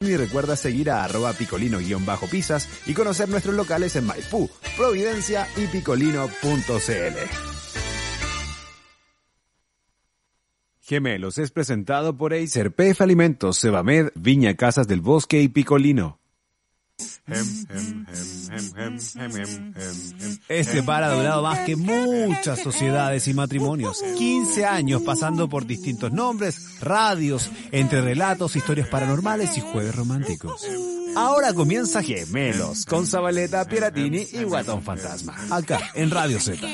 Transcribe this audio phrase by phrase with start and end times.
[0.00, 6.28] Y recuerda seguir a arroba picolino-pisas y conocer nuestros locales en Maipú, Providencia y picolino.cl.
[10.80, 16.20] Gemelos es presentado por Acer, PF Alimentos, Sebamed, Viña Casas del Bosque y Picolino.
[20.48, 24.02] Este par ha durado más que muchas sociedades y matrimonios.
[24.16, 30.66] 15 años pasando por distintos nombres, radios, entre relatos, historias paranormales y jueves románticos.
[31.16, 35.36] Ahora comienza Gemelos con Zabaleta, Piratini y Guatón Fantasma.
[35.50, 36.66] Acá en Radio Z.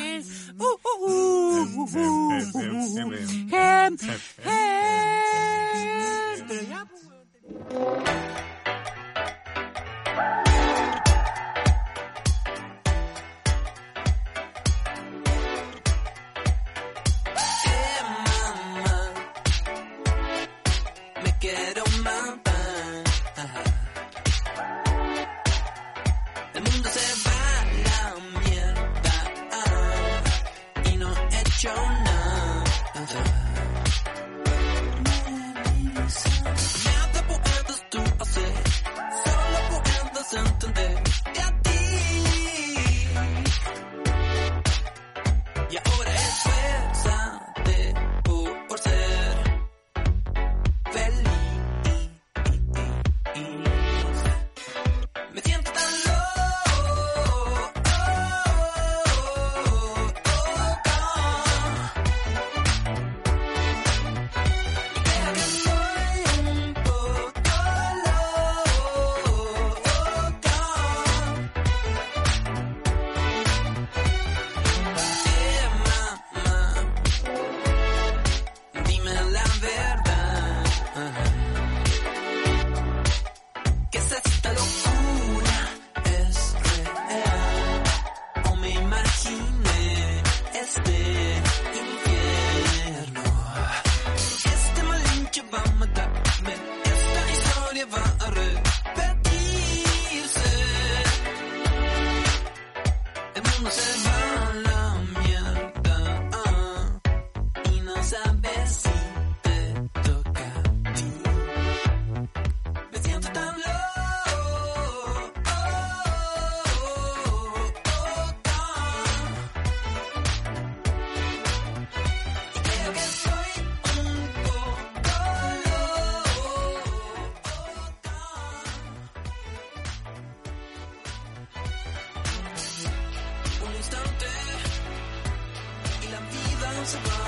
[136.85, 137.25] vida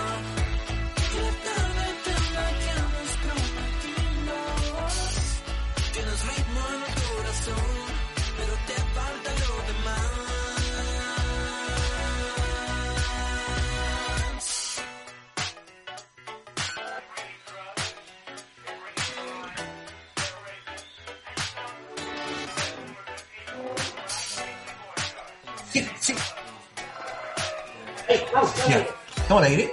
[29.26, 29.72] ¿Estamos al aire?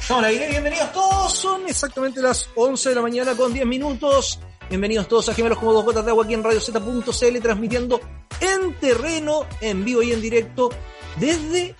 [0.00, 1.34] Estamos al aire, bienvenidos todos.
[1.34, 4.40] Son exactamente las 11 de la mañana con 10 minutos.
[4.70, 8.00] Bienvenidos todos a Gemelos como dos gotas de agua aquí en RadioZ.cl transmitiendo
[8.40, 10.70] en terreno, en vivo y en directo
[11.16, 11.74] desde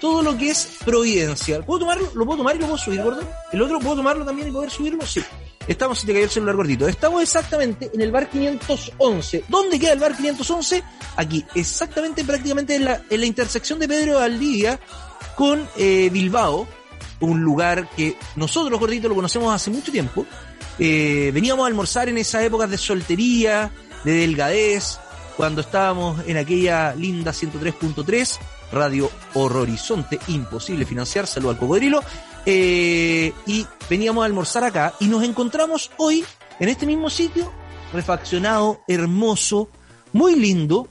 [0.00, 1.62] todo lo que es Providencia.
[1.62, 2.10] ¿Puedo tomarlo?
[2.14, 3.22] ¿Lo puedo tomar y lo puedo subir, gordo?
[3.52, 5.06] ¿El otro puedo tomarlo también y poder subirlo?
[5.06, 5.22] Sí.
[5.68, 9.44] Estamos, si te cayó el celular gordito, estamos exactamente en el bar 511.
[9.46, 10.82] ¿Dónde queda el bar 511?
[11.14, 14.80] Aquí, exactamente prácticamente en la, en la intersección de Pedro Valdivia
[15.40, 16.68] con eh, Bilbao,
[17.20, 20.26] un lugar que nosotros, gordito, lo conocemos hace mucho tiempo.
[20.78, 23.72] Eh, veníamos a almorzar en esas épocas de soltería,
[24.04, 24.98] de delgadez,
[25.38, 28.38] cuando estábamos en aquella linda 103.3,
[28.70, 32.02] Radio Horrorizonte, imposible financiar, saludo al cocodrilo,
[32.44, 36.22] eh, y veníamos a almorzar acá y nos encontramos hoy
[36.58, 37.50] en este mismo sitio,
[37.94, 39.70] refaccionado, hermoso,
[40.12, 40.86] muy lindo,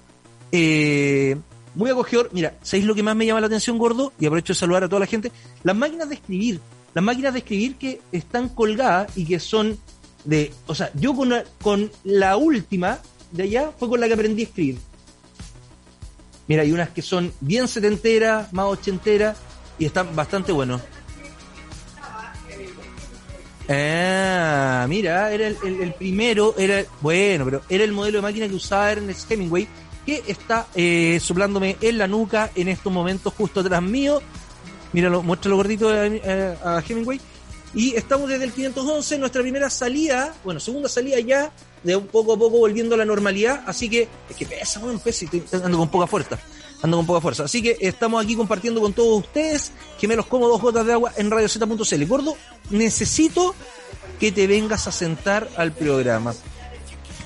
[1.75, 2.29] muy acogedor.
[2.33, 4.13] Mira, ¿sabéis lo que más me llama la atención, gordo?
[4.19, 5.31] Y aprovecho de saludar a toda la gente.
[5.63, 6.59] Las máquinas de escribir,
[6.93, 9.77] las máquinas de escribir que están colgadas y que son
[10.25, 12.99] de, o sea, yo con la, con la última
[13.31, 14.77] de allá fue con la que aprendí a escribir.
[16.47, 19.37] Mira, hay unas que son bien setenteras, más ochenteras,
[19.77, 20.81] y están bastante buenos.
[23.71, 28.47] Ah, mira, era el, el- el primero, era bueno, pero era el modelo de máquina
[28.47, 29.67] que usaba Ernest Hemingway,
[30.09, 34.21] que está eh, soplándome en la nuca en estos momentos justo atrás mío.
[34.91, 37.19] Míralo, muéstralo gordito a, a Hemingway.
[37.75, 41.51] Y estamos desde el 511, nuestra primera salida, bueno, segunda salida ya,
[41.83, 43.63] de un poco a poco volviendo a la normalidad.
[43.67, 46.39] Así que, es que pesa, bueno, pesa, estoy ando con poca fuerza.
[46.81, 47.43] Ando con poca fuerza.
[47.43, 50.93] Así que estamos aquí compartiendo con todos ustedes, que me los como dos gotas de
[50.93, 52.05] agua en radioceta.cl.
[52.05, 52.35] Gordo,
[52.71, 53.53] necesito
[54.19, 56.33] que te vengas a sentar al programa.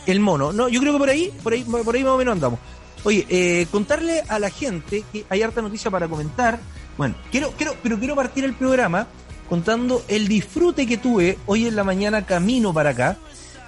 [0.06, 2.34] El mono, no, yo creo que por ahí, por ahí, por ahí más o menos
[2.34, 2.60] andamos.
[3.04, 6.60] Oye, eh, contarle a la gente que hay harta noticia para comentar.
[6.98, 9.08] Bueno, quiero, quiero, pero quiero partir el programa
[9.50, 13.18] contando el disfrute que tuve hoy en la mañana camino para acá.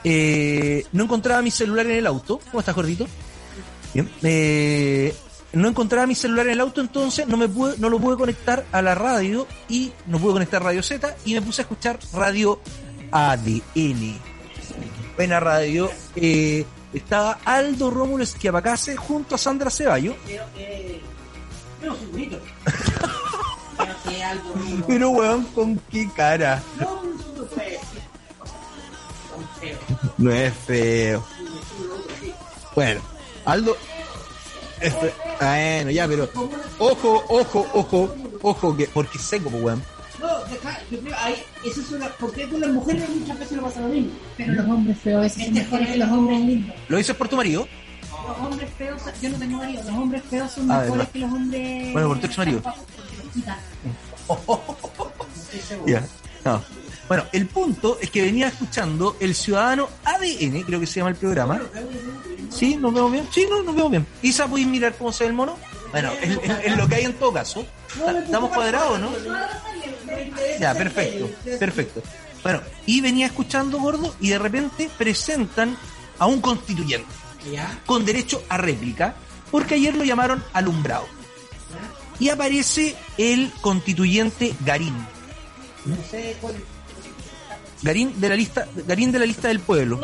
[0.04, 2.40] Eh, no encontraba mi celular en el auto.
[2.52, 3.08] ¿Cómo estás, gordito?
[3.94, 4.10] Bien.
[4.24, 5.14] Eh,
[5.54, 8.66] no encontraba mi celular en el auto, entonces no me pude, no lo pude conectar
[8.72, 12.60] a la radio y no pude conectar Radio Z y me puse a escuchar Radio
[13.12, 14.20] ADN.
[15.16, 15.90] Buena radio.
[16.16, 20.16] Eh, estaba Aldo Rómulo Esquiapacase junto a Sandra Ceballo.
[24.88, 26.62] Pero weón, ¿con qué cara?
[30.18, 31.24] No es feo.
[32.74, 33.02] Bueno,
[33.46, 33.78] Aldo.
[34.80, 36.30] este, bueno, ya, pero.
[36.80, 39.84] Ojo, ojo, ojo, ojo, que, porque seco, weón.
[40.52, 43.82] Deja, yo creo, ahí, eso es una, porque con las mujeres muchas veces lo pasa
[43.82, 44.12] lo mismo.
[44.38, 46.76] Pero los hombres feos a veces son mejores que los hombres lindos.
[46.88, 47.68] ¿Lo dices por tu marido?
[48.28, 51.94] Los hombres feos, yo no tengo marido, los hombres feos son mejores que los hombres.
[51.94, 52.62] Bueno, por tu ex marido.
[56.44, 56.62] No.
[57.08, 61.16] Bueno, el punto es que venía escuchando El Ciudadano ADN, creo que se llama el
[61.16, 61.62] programa.
[62.50, 63.28] Sí, nos vemos bien.
[63.32, 64.08] Sí, no, nos vemos bien.
[64.22, 65.58] Isa, ¿puedes mirar cómo se ve el mono?
[65.92, 67.66] Bueno, es, es- es lo que hay en todo caso.
[68.26, 69.10] ¿Estamos cuadrados, no?
[70.60, 71.30] Ya, perfecto,
[71.60, 72.02] perfecto.
[72.44, 75.76] Bueno, y venía escuchando Gordo y de repente presentan
[76.20, 77.10] a un constituyente
[77.86, 79.16] con derecho a réplica,
[79.52, 81.08] porque ayer lo llamaron alumbrado.
[82.20, 84.96] Y aparece el constituyente Garín.
[87.82, 90.00] Garín de la lista, Garín de la lista del pueblo.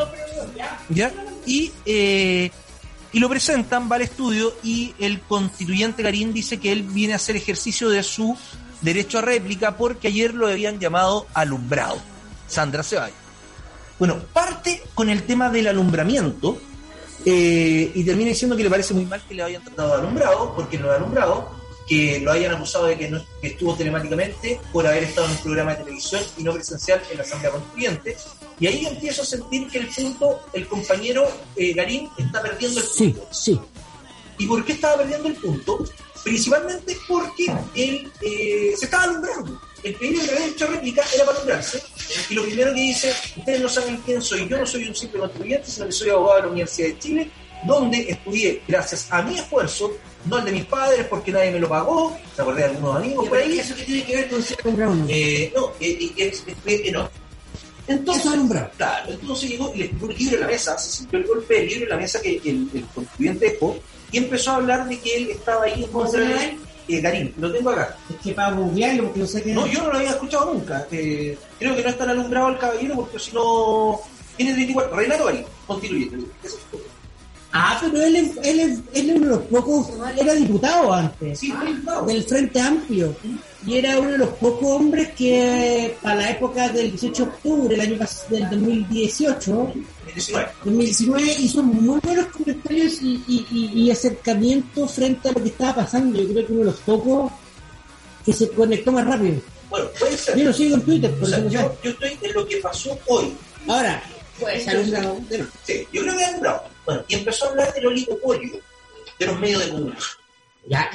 [0.90, 1.12] ¿Ya?
[1.46, 2.52] Y, eh,
[3.14, 7.16] y lo presentan, va al estudio y el constituyente Garín dice que él viene a
[7.16, 8.38] hacer ejercicio de su
[8.82, 11.98] derecho a réplica porque ayer lo habían llamado alumbrado.
[12.48, 13.16] Sandra Ceballos.
[14.00, 16.58] Bueno, parte con el tema del alumbramiento
[17.26, 20.56] eh, y termina diciendo que le parece muy mal que le hayan tratado de alumbrado,
[20.56, 21.52] porque no es alumbrado,
[21.88, 25.38] que lo hayan acusado de que, no, que estuvo telemáticamente por haber estado en un
[25.40, 28.18] programa de televisión y no presencial en la Asamblea Constituyente.
[28.60, 32.86] Y ahí empiezo a sentir que el punto, el compañero eh, Garín está perdiendo el
[32.88, 33.28] Sí, punto.
[33.32, 33.60] sí.
[34.40, 35.86] ¿Y por qué estaba perdiendo el punto?
[36.24, 37.46] Principalmente porque
[37.76, 39.60] él eh, se estaba alumbrando.
[39.84, 41.82] El pedido que había hecho réplica era para alumbrarse.
[42.30, 45.20] Y lo primero que dice, ustedes no saben quién soy, yo no soy un simple
[45.20, 47.32] contribuyente, sino que soy abogado de la Universidad de Chile,
[47.66, 49.92] donde estudié gracias a mi esfuerzo,
[50.26, 53.28] no al de mis padres porque nadie me lo pagó, se acordé de algunos amigos
[53.28, 53.58] por ahí.
[53.60, 54.96] ¿Eso qué tiene que ver con ser alumbrado?
[55.10, 57.10] Eh, no, eh, eh, es- es- eh, no.
[57.88, 58.24] Entonces.
[58.78, 61.54] Claro, entonces llegó y le tiró un libro en la mesa, se sintió el golpe
[61.56, 63.78] del libro en la mesa que el, el constituyente dejó
[64.12, 66.58] y empezó a hablar de que él estaba ahí en ¿Cómo contra de él?
[66.88, 67.96] eh, Garín, lo tengo acá.
[68.10, 69.54] Es que para googlearlo, porque no sé qué.
[69.54, 70.86] No, yo no lo había escuchado nunca.
[70.92, 74.00] Eh, creo que no es tan alumbrado el caballero porque si no.
[74.38, 74.96] Tiene 34.
[74.98, 76.18] Renato Garín, constituyente.
[76.44, 76.82] Es todo.
[77.54, 79.90] Ah, pero él es, él es, él es uno de los pocos.
[79.90, 81.38] Él era diputado antes.
[81.40, 82.06] Sí, diputado.
[82.06, 83.14] del Frente Amplio
[83.68, 87.76] y era uno de los pocos hombres que para la época del 18 de octubre
[87.76, 89.74] del año pas- del 2018
[90.14, 90.50] 19.
[90.64, 95.76] 2019 hizo muy buenos comentarios y, y, y- y acercamientos frente a lo que estaba
[95.76, 97.32] pasando yo creo que uno de los pocos
[98.26, 100.38] que se conectó más rápido Bueno, puede ser.
[100.38, 101.56] yo lo sigo en Twitter O por sea, eso lo sé.
[101.58, 103.34] yo, yo estoy en lo que pasó hoy.
[103.68, 104.04] ahora
[104.40, 105.20] pues alumbrado
[105.66, 106.64] Sí, yo creo que alumbrado.
[106.86, 108.60] Bueno, y empezó a hablar del oligopolio
[109.20, 110.18] de los medios de comunicación.
[110.68, 110.90] ya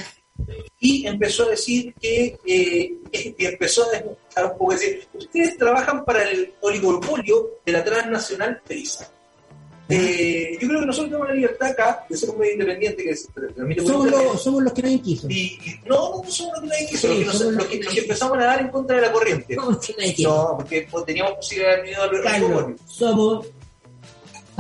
[0.81, 6.05] y empezó a decir que, eh, y empezó a desmontar un poco, decir, ustedes trabajan
[6.05, 9.11] para el oligopolio de la transnacional Prisa.
[9.89, 13.15] Eh, yo creo que nosotros tenemos la libertad acá de ser un medio independiente que
[13.15, 15.27] se transmite por somos los, somos los que nadie quiso.
[15.31, 17.63] Y, y no, no somos los que nadie quiso, Sí, los, que nos- somos los
[17.63, 19.55] los que, que los que empezamos a nadar en contra de la corriente.
[19.55, 20.29] somos los que nadie quiso.
[20.51, 21.83] No, porque pues, teníamos posibilidad de haber
[22.23, 23.47] venido al somos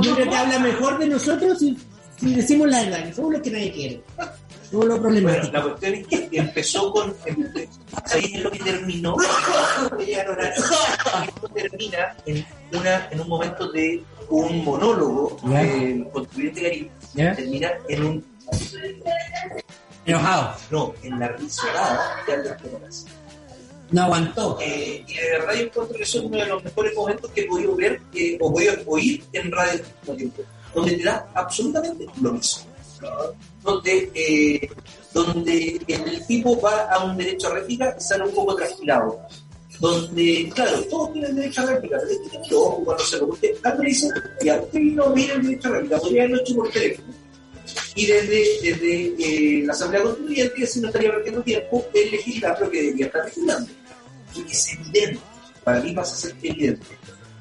[0.02, 1.76] yo creo que habla mejor de nosotros si,
[2.20, 4.00] si decimos la verdad somos los que nadie quiere
[4.70, 7.14] somos los Bueno, problemáticos la cuestión es que empezó con.
[8.06, 9.16] ¿Sabéis lo que terminó?
[9.98, 15.62] Esto termina en, una, en un momento de un monólogo Ya.
[15.62, 17.34] del contribuyente Garín ¿Ya?
[17.34, 18.24] termina en un
[20.04, 20.54] Enojado.
[20.70, 23.06] no, en la risolada de Albert Tomás.
[23.90, 24.58] No aguantó.
[24.60, 27.40] Eh, y de verdad yo encuentro que eso es uno de los mejores momentos que
[27.42, 29.80] he podido ver eh, o podido oír en radio
[30.74, 32.64] donde te da absolutamente lo mismo.
[33.62, 34.68] Donde, eh,
[35.12, 39.20] donde el tipo va a un derecho a réplica y sale un poco trasquilado.
[39.80, 43.88] Donde, claro, todos tienen derecho a réplica, pero tener ojo cuando se lo porque Albert
[43.88, 44.08] dice,
[44.42, 47.14] ya, usted no mira el derecho a réplica, podría haberlo hecho por teléfono.
[47.94, 52.82] Y desde, desde eh, la Asamblea Constituyente, si no estaría perdiendo tiempo, el legislador que
[52.82, 53.70] debería estar legislando.
[54.34, 55.20] Y es evidente,
[55.64, 56.86] para mí pasa a ser evidente.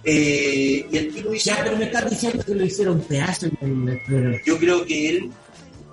[0.04, 3.90] Eh, y el tipo dice, Ya, pero me estás diciendo que lo hicieron pedazo en
[3.90, 4.38] el programa.
[4.46, 5.32] yo creo que él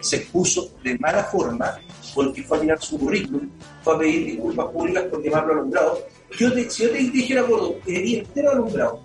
[0.03, 1.79] se expuso de mala forma
[2.15, 3.49] porque fue a tirar su currículum,
[3.83, 5.99] fue a pedir disculpas públicas por llamarlo alumbrado.
[6.39, 9.01] Yo te, si yo te dijera, gordo, eres entero alumbrado,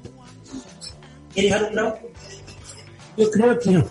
[1.36, 2.00] ¿eres alumbrado?
[3.18, 3.86] Yo creo que no.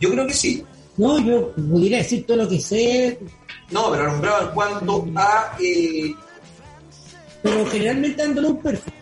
[0.00, 0.64] Yo creo que sí.
[0.96, 3.18] No, yo pudiera decir todo lo que sé,
[3.70, 5.56] No, pero alumbrado en cuanto a...
[5.60, 6.14] eh,
[7.42, 8.92] pero generalmente ando un perfil.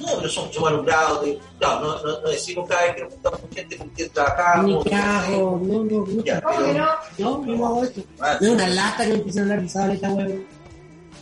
[0.00, 1.24] No, pero somos, somos alumbrados.
[1.24, 4.06] de- no, no, no, no decimos cada vez que nos juntamos con gente con quien
[4.08, 4.86] Ni trabajamos.
[4.92, 6.24] hago, no, no, no.
[6.24, 6.84] Ya, ¿Cómo que pero-
[7.18, 7.44] no?
[7.46, 8.02] No, no hago eso.
[8.20, 10.46] Ah, Es una lata que empiezan a hablar de sabaleta, weón.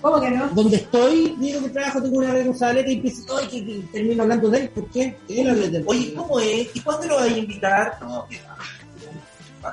[0.02, 0.48] ¿Cómo que no?
[0.48, 3.78] Donde estoy, digo que trabajo, tengo una red con sabaleta y empiezo, ay, que, que
[3.92, 4.68] termino hablando de él.
[4.68, 5.16] ¿Por qué?
[5.26, 5.84] ¿Qué él habla de él?
[5.86, 6.68] Oye, ¿cómo es?
[6.74, 7.98] ¿Y cuándo lo vas a invitar?
[8.02, 8.54] No, que va.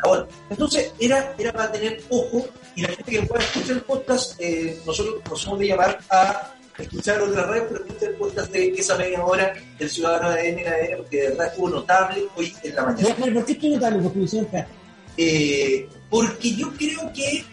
[0.07, 2.45] Bueno, entonces era, era para tener ojo
[2.77, 6.53] y la gente que pueda escuchar el podcast, eh, nosotros nos somos de llamar a
[6.77, 10.97] escuchar otras redes, pero escuchar el podcast de esa media hora del Ciudadano de NNN,
[10.97, 13.15] porque de verdad estuvo notable hoy en la mañana.
[13.15, 13.31] ¿por qué?
[13.31, 14.69] Porque hicieron pedazo.
[15.17, 17.43] Eh, porque yo creo que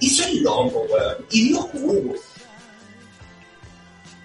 [0.00, 2.14] hizo el weón, y dio jugo.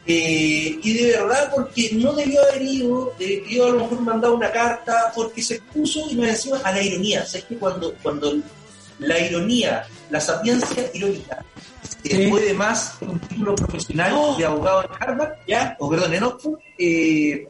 [0.10, 4.52] Eh, y de verdad, porque no debió haber ido, debió a lo mejor mandar una
[4.52, 7.26] carta, porque se expuso y me decía a la ironía.
[7.26, 8.38] ¿Sabes que cuando, cuando
[9.00, 11.44] la ironía, la sapiencia irónica,
[12.08, 12.28] eh, Sí.
[12.30, 15.76] puede más que un título profesional de abogado en Harvard, ¿Ya?
[15.80, 17.48] o perdón, en Oxford, eh,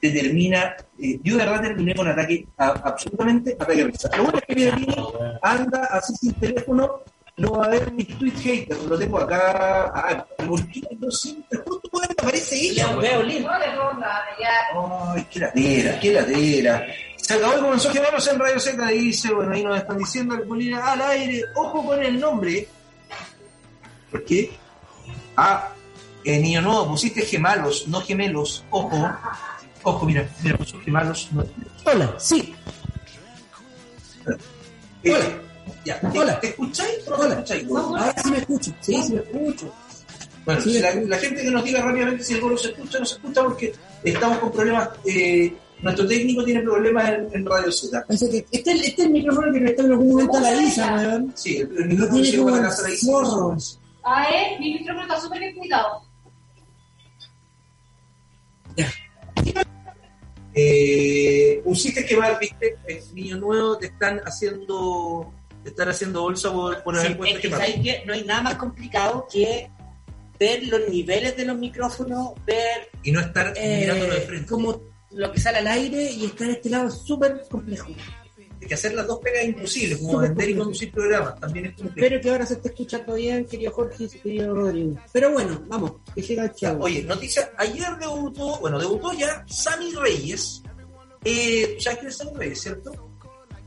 [0.00, 4.10] te termina, eh, yo de verdad terminé con ataque, a- absolutamente ataque de risa.
[4.16, 4.96] Lo bueno es que Pierini
[5.42, 7.00] anda así sin teléfono,
[7.38, 11.58] no va a ver mis tweets haters, lo tengo acá, ah, ¿por qué no siempre?
[11.66, 13.00] Justo cuando aparece ella, Ya, weón.
[13.02, 13.50] veo lindo.
[13.50, 15.12] No le ponga, ya.
[15.14, 16.86] Ay, qué ladera, qué ladera.
[17.16, 20.34] Se acabó y comenzó a llamarnos en Radio Z, dice, bueno, ahí nos están diciendo
[20.36, 22.68] el Molina al aire, ojo con el nombre.
[24.16, 24.50] ¿Por qué?
[25.36, 25.72] Ah,
[26.24, 29.10] eh, niño nuevo, pusiste gemalos, no gemelos, ojo.
[29.82, 31.44] Ojo, mira, mira, puso gemalos, no
[31.84, 32.54] Hola, sí.
[35.04, 35.26] Eh, Hola.
[35.84, 36.40] Ya, ¿te, Hola.
[36.40, 37.34] ¿te escucháis no Hola.
[37.34, 37.66] escucháis?
[37.70, 38.72] Ahora sí me escucho.
[38.80, 39.72] Sí, sí me escucho.
[40.44, 43.06] Bueno, Sí, la, gente que nos diga rápidamente si el gordo se escucha o no
[43.06, 44.88] se escucha, porque estamos con problemas.
[45.04, 48.04] eh, nuestro técnico tiene problemas en, en Radio Z.
[48.08, 51.32] Que este, este es el micrófono que está en algún momento a la Isa, weón.
[51.36, 52.96] Sí, el, el No micrófono tiene llegó a la casa de ahí.
[54.08, 56.02] Ah, eh, mi micrófono está súper bien cuidado.
[60.54, 65.32] Eh, pusiste que va, viste, el niño nuevo te están haciendo,
[65.62, 68.54] te están haciendo bolsa por, por haber Sí, puesto es que no hay nada más
[68.54, 69.68] complicado que
[70.38, 74.46] ver los niveles de los micrófonos, ver Y no estar Eh, mirándolo de frente.
[74.46, 77.88] como lo que sale al aire y estar a este lado es súper complejo.
[78.66, 81.38] Que hacer las dos pegas imposibles, como Súper vender y conducir programas.
[81.40, 81.94] También es complejo.
[82.06, 84.96] Espero que ahora se esté escuchando bien, querido Jorge y querido Rodrigo.
[85.12, 86.84] Pero bueno, vamos, que llega el chavo.
[86.84, 90.62] Oye, noticia, ayer debutó, bueno, debutó ya Sammy Reyes.
[91.24, 92.92] Eh, ¿Sabes quién es Sammy Reyes, cierto?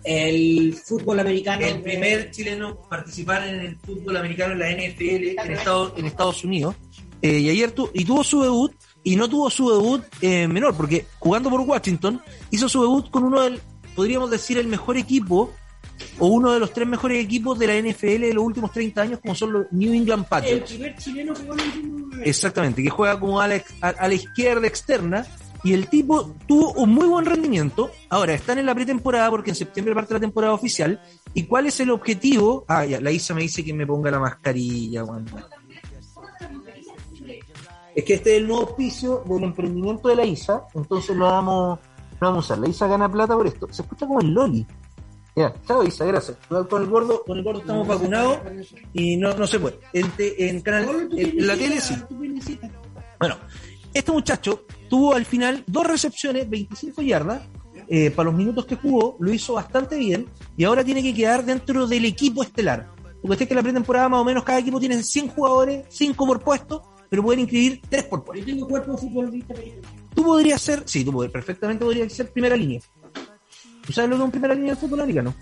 [0.04, 1.66] el fútbol americano.
[1.66, 6.44] El primer chileno participar en el fútbol americano en la NFL en Estados, en Estados
[6.44, 6.76] Unidos.
[7.22, 8.72] Eh, y ayer tu- y tuvo su debut,
[9.04, 13.26] y no tuvo su debut eh, menor, porque jugando por Washington, hizo su debut con
[13.26, 13.60] uno del,
[13.96, 15.54] podríamos decir, el mejor equipo,
[16.18, 19.20] o uno de los tres mejores equipos de la NFL de los últimos 30 años,
[19.20, 20.72] como son los New England El Patriots.
[20.72, 25.26] primer chileno que el Exactamente, que juega como a la, a, a la izquierda externa.
[25.62, 27.92] Y el tipo tuvo un muy buen rendimiento.
[28.08, 31.02] Ahora, están en la pretemporada porque en septiembre parte la temporada oficial.
[31.34, 32.64] ¿Y cuál es el objetivo?
[32.70, 35.26] Ah, ya, la Isa me dice que me ponga la mascarilla, weón.
[37.94, 40.64] Es que este es el nuevo auspicio del emprendimiento de la Isa.
[40.74, 41.80] Entonces lo vamos,
[42.22, 42.60] lo vamos a usar.
[42.60, 43.68] La Isa gana plata por esto.
[43.72, 44.66] Se escucha como el Loli.
[45.36, 46.38] Ya, chao Isa, gracias.
[46.70, 48.40] Con el gordo, con el gordo estamos vacunados
[48.94, 49.80] y no, no se puede.
[49.94, 51.96] En, te- en canal, en, en la tele sí.
[53.20, 53.36] Bueno,
[53.94, 57.42] este muchacho tuvo al final dos recepciones, 25 yardas.
[57.88, 61.44] eh, para los minutos que jugó, lo hizo bastante bien y ahora tiene que quedar
[61.46, 62.88] dentro del equipo estelar.
[63.22, 66.40] Porque usted que la pretemporada más o menos cada equipo tiene 100 jugadores, 5 por
[66.42, 68.46] puesto, pero pueden inscribir 3 por puesto.
[68.46, 69.54] Yo tengo cuerpo de futbolista.
[70.16, 72.82] Tú podrías ser, sí, tú pod- perfectamente podrías ser primera línea.
[73.86, 75.36] ¿Tú sabes lo que es un primera línea de fútbol americano?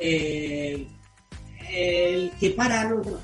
[0.00, 0.86] Eh,
[1.72, 3.20] el que para los demás.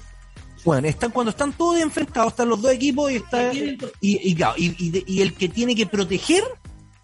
[0.65, 4.55] Bueno, están cuando están todos enfrentados, están los dos equipos y está y, y, claro,
[4.57, 6.45] y- y de- y el que tiene que proteger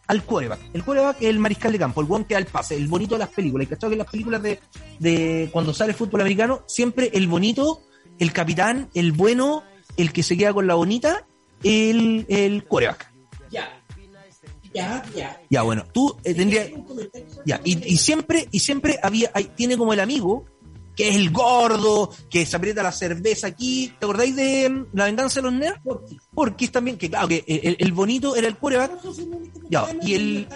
[0.07, 0.61] al quarterback.
[0.73, 3.17] El quarterback es el mariscal de campo, el buen que da el pase, el bonito
[3.17, 3.67] de las películas.
[3.67, 4.61] ¿Y cachado que en las películas de,
[5.01, 7.83] de cuando sale fútbol americano, siempre el bonito,
[8.19, 9.65] el capitán, el bueno,
[9.97, 11.27] el que se queda con la bonita,
[11.65, 13.08] el, el quarterback.
[14.75, 15.05] Ya.
[15.15, 15.63] Ya, ya.
[15.63, 16.69] Bueno, tú eh, tendrías...
[17.45, 20.45] Ya, y, y siempre, y siempre había, hay- tiene como el amigo,
[20.95, 23.93] que es el gordo, que se aprieta la cerveza aquí.
[23.99, 25.81] ¿Te acordáis de mm, La venganza de los nerds?
[26.35, 29.19] Porque también, que claro, que el, el bonito era el únicos
[29.71, 30.49] Ya, y el-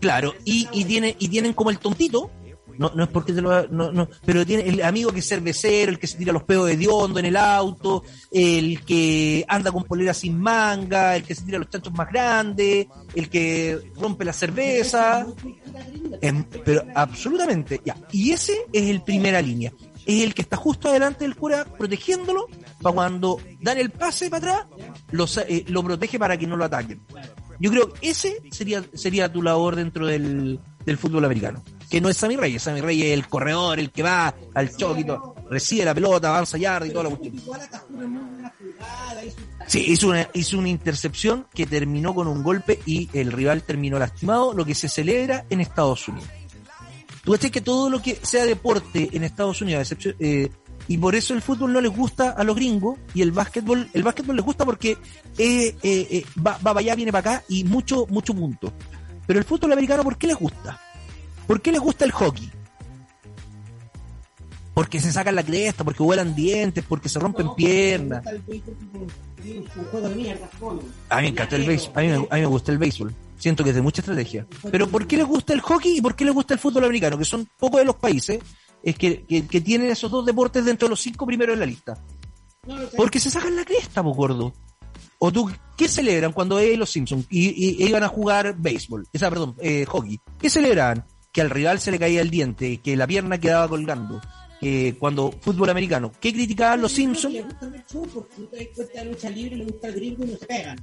[0.00, 2.30] claro, y, y tiene, y tienen como el tontito,
[2.78, 5.90] no, no es porque te lo no, no, pero tiene el amigo que es cervecero,
[5.90, 9.84] el que se tira los pedos de diondo en el auto, el que anda con
[9.84, 14.32] polera sin manga, el que se tira los chanchos más grandes, el que rompe la
[14.32, 15.26] cerveza.
[16.20, 17.96] Em, pero absolutamente, ya.
[18.12, 19.72] Y ese es el primera línea.
[20.04, 22.46] Es el que está justo adelante del cura protegiéndolo
[22.80, 24.66] para cuando dan el pase para atrás,
[25.12, 27.00] lo, sa- eh, lo protege para que no lo ataquen.
[27.60, 31.62] Yo creo que ese sería, sería tu labor dentro del, del fútbol americano.
[31.92, 35.34] Que no es Sammy Reyes, Sammy Reyes es el corredor, el que va al todo,
[35.50, 37.34] recibe la pelota, avanza yarda y toda la cuestión.
[39.66, 43.98] Sí, hizo una, hizo una intercepción que terminó con un golpe y el rival terminó
[43.98, 46.30] lastimado, lo que se celebra en Estados Unidos.
[47.24, 50.50] Tú ves que todo lo que sea deporte en Estados Unidos, eh,
[50.88, 54.02] y por eso el fútbol no les gusta a los gringos y el básquetbol, el
[54.02, 54.96] básquetbol les gusta porque
[55.36, 58.72] eh, eh, va, va para allá, viene para acá y mucho, mucho punto.
[59.26, 60.80] Pero el fútbol americano, ¿por qué les gusta?
[61.46, 62.50] ¿Por qué les gusta el hockey?
[64.74, 68.24] Porque se sacan la cresta, porque vuelan dientes, porque se rompen No, piernas.
[71.10, 71.92] A mí me encanta el béisbol.
[71.94, 73.14] A mí, me- a mí me gusta el béisbol.
[73.38, 74.46] Siento que es de mucha estrategia.
[74.70, 77.18] Pero ¿por qué les gusta el hockey y por qué les gusta el fútbol americano?
[77.18, 78.38] Que son pocos de los países
[78.82, 81.66] es que, que, que tienen esos dos deportes dentro de los cinco primeros en la
[81.66, 81.98] lista.
[82.96, 84.54] Porque se sacan la cresta, po gordo.
[85.18, 89.06] O tú, ¿qué celebran cuando veis los Simpsons y, y- y iban a jugar béisbol?
[89.12, 90.18] Esa, perdón, eh, hockey.
[90.38, 91.04] ¿Qué celebraban?
[91.32, 94.20] Que al rival se le caía el diente, que la pierna quedaba colgando.
[94.60, 97.34] Que cuando fútbol americano, ¿qué criticaban los Simpsons?
[97.34, 99.94] Le gusta ver show porque tú te das cuenta de lucha libre, le gusta el
[99.94, 100.78] gringo y no se pegan.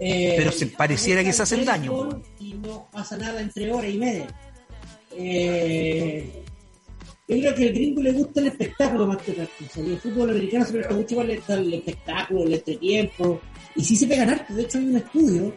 [0.00, 3.96] Eh, Pero se pareciera que se hacen daño, Y no pasa nada entre hora y
[3.98, 4.26] media.
[5.16, 6.42] Eh,
[7.26, 9.80] yo creo que al gringo le gusta el espectáculo más que otra cosa.
[9.80, 13.40] Y el fútbol americano se presta mucho para el, el espectáculo, el entretiempo.
[13.76, 14.54] Y sí se pegan harto.
[14.54, 15.54] De hecho, hay un estudio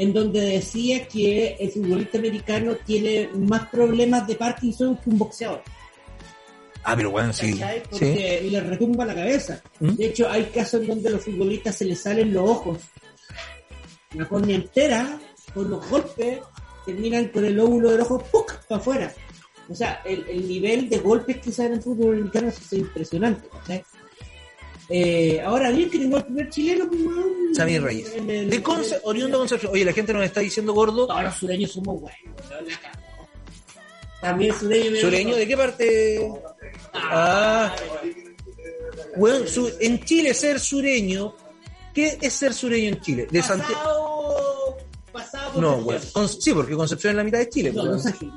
[0.00, 5.62] en donde decía que el futbolista americano tiene más problemas de Parkinson que un boxeador.
[6.82, 7.60] Ah, pero bueno, sí.
[7.90, 9.62] Porque y le retumba la cabeza.
[9.78, 9.90] ¿Mm?
[9.90, 12.78] De hecho, hay casos en donde a los futbolistas se les salen los ojos.
[14.14, 15.20] La córnea entera,
[15.52, 16.38] por los golpes,
[16.86, 18.54] terminan con el óvulo del ojo ¡puc!
[18.66, 19.12] para afuera.
[19.68, 22.72] O sea, el, el nivel de golpes que se dan en el fútbol americano es
[22.72, 23.46] impresionante.
[24.92, 28.12] Eh, ahora bien que tengo el primer chileno, pues, weón, Sammy Reyes.
[28.16, 29.72] en el- De Conce, oriundo Concepción.
[29.72, 31.06] Oye, la gente nos está diciendo gordo.
[31.06, 32.14] Todos los sureños somos weón.
[34.20, 35.00] También sureño.
[35.00, 35.36] ¿Sureño?
[35.36, 36.32] ¿De qué parte?
[36.92, 37.74] Ah.
[39.16, 41.34] Bueno, su- en Chile ser sureño.
[41.94, 43.26] ¿Qué es ser sureño en Chile?
[43.30, 44.76] De Santiago.
[45.12, 45.84] Pasado, por No, Concepción.
[45.84, 46.00] bueno.
[46.12, 47.72] Con- sí, porque Concepción es la mitad de Chile.
[47.72, 48.06] No, pues.
[48.06, 48.34] Ángeles.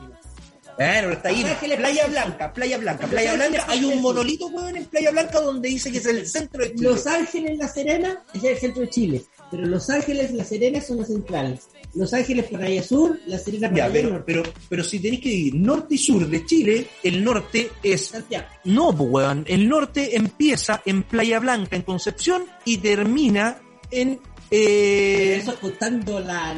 [0.78, 1.46] Bueno, está ahí.
[1.78, 3.66] Playa Blanca, Playa Blanca, Playa Blanca.
[3.68, 6.90] Hay un monolito, weón, en Playa Blanca donde dice que es el centro de Chile.
[6.90, 10.98] Los Ángeles, La Serena es el centro de Chile, pero Los Ángeles, La Serena son
[10.98, 11.68] las centrales.
[11.96, 14.24] Los Ángeles, Playa Sur, La Serena, Ya, Playa pero, Norte.
[14.26, 18.48] pero, pero si tenéis que dividir norte y sur de Chile, el norte es Santiago.
[18.64, 19.46] No, pues weón.
[19.48, 23.60] El norte empieza en Playa Blanca, en Concepción, y termina
[23.92, 24.20] en.
[24.50, 26.56] eh, Eso contando la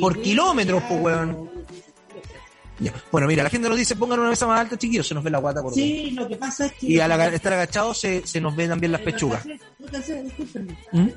[0.00, 1.50] por kilómetros, pues, weón.
[2.78, 2.92] Ya.
[3.10, 5.30] Bueno, mira, la gente nos dice: pongan una mesa más alta, chiquillos, se nos ve
[5.30, 6.86] la guata por Sí, lo que pasa es que.
[6.86, 9.44] Y al aga- estar agachados se, se nos ven también las pechugas.
[9.78, 11.08] Discúlpenme, ¿Mm?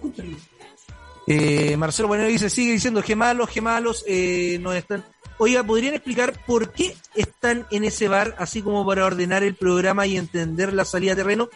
[1.27, 5.03] Eh, Marcelo Bueno dice: sigue diciendo gemalos, gemalos, eh, no están.
[5.37, 10.05] Oiga, ¿podrían explicar por qué están en ese bar, así como para ordenar el programa
[10.05, 11.49] y entender la salida a terreno?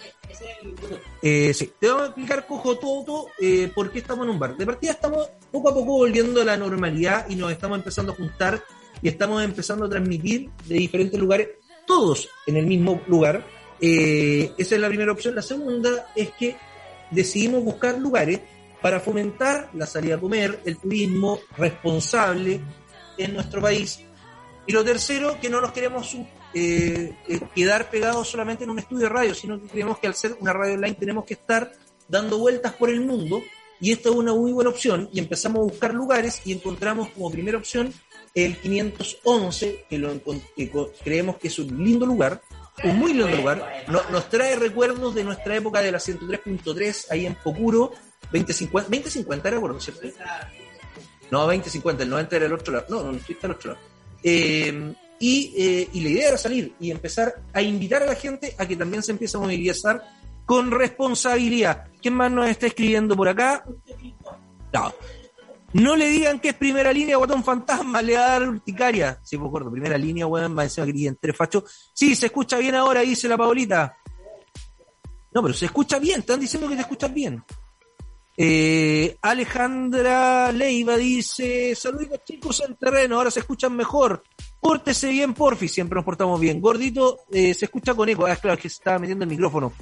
[1.22, 4.58] Eh, sí, te vamos a explicar, cojo todo, eh, por qué estamos en un bar.
[4.58, 8.16] De partida estamos poco a poco volviendo a la normalidad y nos estamos empezando a
[8.16, 8.64] juntar
[9.06, 11.50] y estamos empezando a transmitir de diferentes lugares,
[11.86, 13.46] todos en el mismo lugar.
[13.80, 15.36] Eh, esa es la primera opción.
[15.36, 16.56] La segunda es que
[17.12, 18.40] decidimos buscar lugares
[18.82, 22.62] para fomentar la salida a comer, el turismo responsable
[23.16, 24.00] en nuestro país.
[24.66, 26.18] Y lo tercero, que no nos queremos
[26.56, 30.16] eh, eh, quedar pegados solamente en un estudio de radio, sino que creemos que al
[30.16, 31.72] ser una radio online tenemos que estar
[32.08, 33.44] dando vueltas por el mundo
[33.80, 37.30] y esta es una muy buena opción y empezamos a buscar lugares y encontramos como
[37.30, 37.94] primera opción
[38.36, 40.12] el 511, que, lo,
[41.04, 42.42] creemos que es un lindo lugar,
[42.84, 47.26] un muy lindo lugar, No- nos trae recuerdos de nuestra época de la 103.3 ahí
[47.26, 47.94] en Pocuro,
[48.34, 50.08] 2050, 2050 era acuerdo, ¿cierto?
[51.32, 53.84] No, 2050, el 90 era el otro lado, no, no, estoy al otro lado.
[54.22, 58.54] Eh, y, eh, y la idea era salir y empezar a invitar a la gente
[58.58, 60.04] a que también se empiece a movilizar
[60.46, 61.88] con responsabilidad.
[62.02, 63.64] ¿Quién más nos está escribiendo por acá?
[64.74, 64.94] No.
[65.76, 69.20] No le digan que es primera línea, guatón fantasma, le va a dar urticaria.
[69.24, 71.92] Sí, me acuerdo, primera línea, weón, más encima que tienen tres fachos.
[71.94, 73.98] Sí, se escucha bien ahora, dice la Paolita.
[75.34, 77.44] No, pero se escucha bien, están diciendo que te escuchas bien.
[78.38, 84.24] Eh, Alejandra Leiva dice, saludos chicos en terreno, ahora se escuchan mejor.
[84.62, 86.62] Pórtese bien, porfi, siempre nos portamos bien.
[86.62, 88.26] Gordito, eh, se escucha con eco.
[88.26, 89.74] Ah, claro, es que se estaba metiendo el micrófono.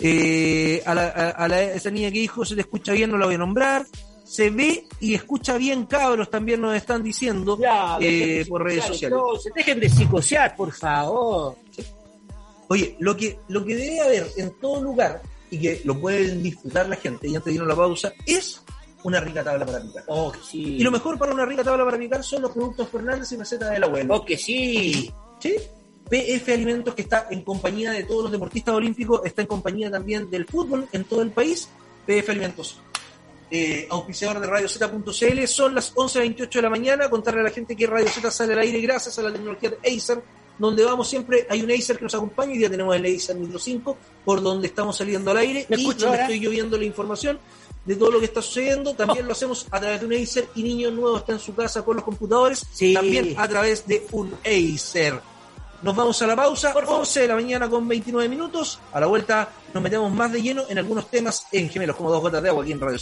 [0.00, 3.16] Eh, a, la, a, a la- esa niña que dijo, se te escucha bien, no
[3.16, 3.86] la voy a nombrar.
[4.26, 9.16] Se ve y escucha bien, cabros, también nos están diciendo Ya, eh, por redes sociales.
[9.16, 11.56] entonces, dejen de psicosear, por favor.
[12.68, 16.88] Oye, lo que, lo que debe haber en todo lugar y que lo pueden disfrutar
[16.88, 18.62] la gente, y antes de irnos a la pausa, es
[19.04, 20.02] una rica tabla para picar.
[20.08, 20.62] Oh, que sí.
[20.74, 23.70] Y lo mejor para una rica tabla para picar son los productos Fernández y recetas
[23.70, 24.16] del abuelo.
[24.16, 25.08] Oh, que sí.
[25.38, 25.54] ¿Sí?
[26.10, 30.28] PF Alimentos, que está en compañía de todos los deportistas olímpicos, está en compañía también
[30.30, 31.68] del fútbol en todo el país.
[32.06, 32.80] PF Alimentos,
[33.50, 37.08] eh, auspiciador de Radio Z.cl, son las 11.28 de la mañana.
[37.08, 39.96] Contarle a la gente que Radio Z sale al aire gracias a la tecnología de
[39.96, 40.22] Acer,
[40.58, 41.46] donde vamos siempre.
[41.48, 44.66] Hay un Acer que nos acompaña y ya tenemos el Acer Micro 5, por donde
[44.66, 47.38] estamos saliendo al aire ¿Me y escucho donde estoy yo viendo la información
[47.84, 48.94] de todo lo que está sucediendo.
[48.94, 51.84] También lo hacemos a través de un Acer y Niño Nuevo está en su casa
[51.84, 52.66] con los computadores.
[52.72, 52.94] Sí.
[52.94, 55.20] También a través de un Acer.
[55.82, 58.80] Nos vamos a la pausa, 11 de la mañana con 29 minutos.
[58.92, 62.22] A la vuelta nos metemos más de lleno en algunos temas en gemelos, como dos
[62.22, 62.98] gotas de agua aquí en Radio.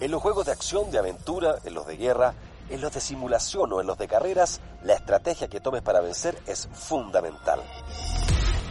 [0.00, 2.34] En los juegos de acción, de aventura, en los de guerra,
[2.70, 6.38] en los de simulación o en los de carreras, la estrategia que tomes para vencer
[6.46, 7.60] es fundamental.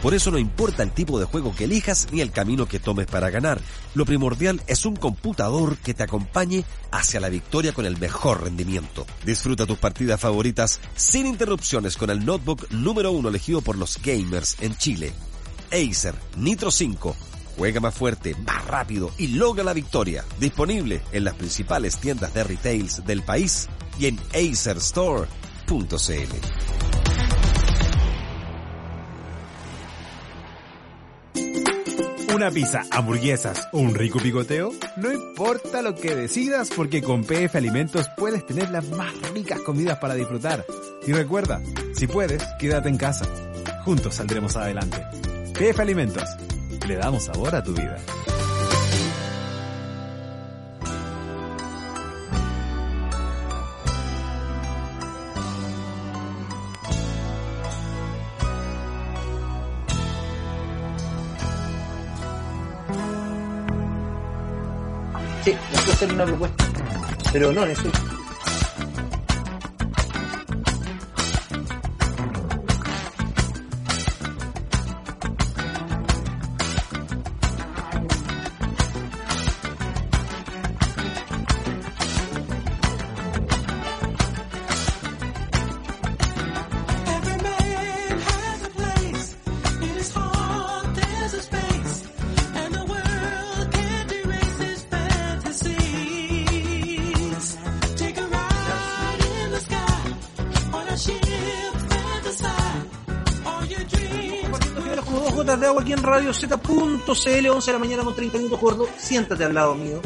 [0.02, 3.06] Por eso no importa el tipo de juego que elijas ni el camino que tomes
[3.06, 3.60] para ganar.
[3.94, 9.06] Lo primordial es un computador que te acompañe hacia la victoria con el mejor rendimiento.
[9.24, 14.56] Disfruta tus partidas favoritas sin interrupciones con el notebook número uno elegido por los gamers
[14.60, 15.12] en Chile.
[15.72, 17.16] Acer Nitro 5.
[17.56, 20.24] Juega más fuerte, más rápido y logra la victoria.
[20.38, 25.26] Disponible en las principales tiendas de retails del país y en acerstore.cl.
[32.38, 37.58] Una pizza, hamburguesas o un rico picoteo, no importa lo que decidas porque con PF
[37.58, 40.64] Alimentos puedes tener las más ricas comidas para disfrutar.
[41.04, 41.60] Y recuerda,
[41.94, 43.26] si puedes, quédate en casa.
[43.84, 45.04] Juntos saldremos adelante.
[45.58, 46.28] PF Alimentos,
[46.86, 47.96] le damos sabor a tu vida.
[67.32, 67.90] Pero no, eso.
[107.14, 108.88] Z.cl, 11 de la mañana con 30 minutos, gordo.
[108.96, 110.00] Siéntate al lado mío.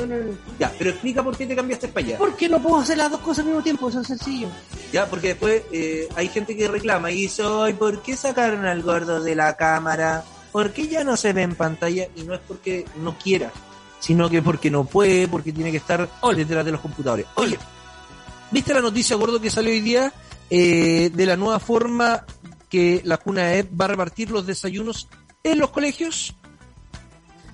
[0.58, 2.18] Ya, pero explica por qué te cambiaste para allá.
[2.18, 3.88] ¿Por qué no puedo hacer las dos cosas al mismo tiempo?
[3.88, 4.48] Eso es sencillo.
[4.92, 8.82] Ya, porque después eh, hay gente que reclama y dice, ay, ¿por qué sacaron al
[8.82, 10.24] gordo de la cámara?
[10.52, 12.08] ¿Por qué ya no se ve en pantalla?
[12.14, 13.50] Y no es porque no quiera,
[14.00, 17.26] sino que porque no puede, porque tiene que estar detrás de los computadores.
[17.36, 17.58] Oye,
[18.50, 20.12] ¿viste la noticia, gordo, que salió hoy día
[20.50, 22.26] eh, de la nueva forma
[22.68, 25.08] que la Cuna ED va a repartir los desayunos
[25.42, 26.34] en los colegios?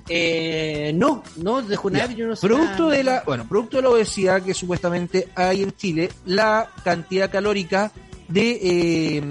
[0.09, 2.47] Eh, no, no, de Junaev yo no sé.
[2.47, 2.97] Producto nada.
[2.97, 7.93] de la, bueno, producto de la obesidad que supuestamente hay en Chile, la cantidad calórica
[8.29, 9.23] de, eh,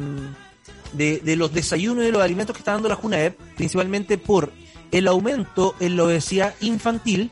[0.94, 4.52] de, de los desayunos y de los alimentos que está dando la Junaep, principalmente por
[4.92, 7.32] el aumento en la obesidad infantil,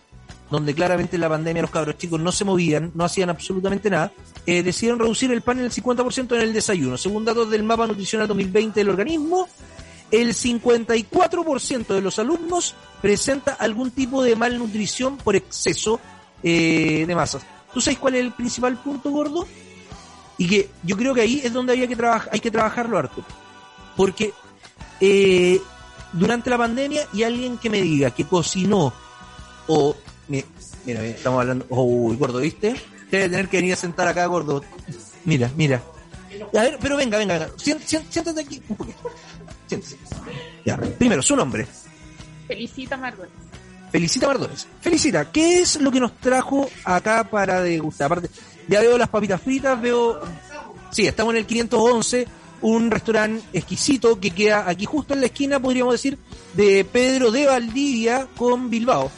[0.49, 4.12] donde claramente en la pandemia los cabros chicos no se movían, no hacían absolutamente nada,
[4.45, 6.97] eh, decidieron reducir el pan en el 50% en el desayuno.
[6.97, 9.47] Según datos del mapa nutricional 2020 del organismo,
[10.21, 15.99] el 54% de los alumnos presenta algún tipo de malnutrición por exceso
[16.43, 17.43] eh, de masas.
[17.73, 19.47] ¿Tú sabes cuál es el principal punto, gordo?
[20.38, 21.97] Y que yo creo que ahí es donde había que
[22.32, 23.23] hay que trabajarlo harto.
[23.95, 24.34] Porque
[25.01, 25.60] eh,
[26.13, 28.93] durante la pandemia y alguien que me diga que cocinó
[29.67, 29.95] o
[30.28, 30.43] mi-
[30.86, 32.75] mira, mira, estamos hablando, oh, gordo, ¿viste?
[33.10, 34.63] Te tener que venir a sentar acá, gordo.
[35.25, 35.82] Mira, mira.
[36.58, 37.49] A ver, pero venga, venga, venga.
[37.58, 39.10] Siéntate aquí un poquito.
[39.67, 39.97] Siéntese.
[40.65, 41.67] Ya, primero, su nombre.
[42.47, 43.30] Felicita Margot.
[43.91, 44.67] Felicita Mardones.
[44.82, 48.08] Felicita, ¿qué es lo que nos trajo acá para degustar?
[48.08, 48.30] Aparte,
[48.67, 50.19] ya veo las papitas fritas, veo...
[50.91, 52.28] Sí, estamos en el 511,
[52.62, 56.17] un restaurante exquisito que queda aquí justo en la esquina, podríamos decir,
[56.54, 59.10] de Pedro de Valdivia con Bilbao.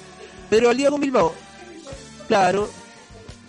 [0.49, 1.33] Pedro de Valdivia con Bilbao.
[2.27, 2.69] Claro.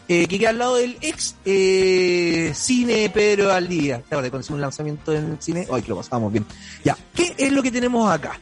[0.08, 4.02] Eh, que queda al lado del ex eh, cine Pedro Valdivia.
[4.08, 5.66] Claro, de conseguir un lanzamiento en el cine.
[5.70, 6.46] Ay, que lo pasamos bien.
[6.84, 8.38] Ya, ¿qué es lo que tenemos acá?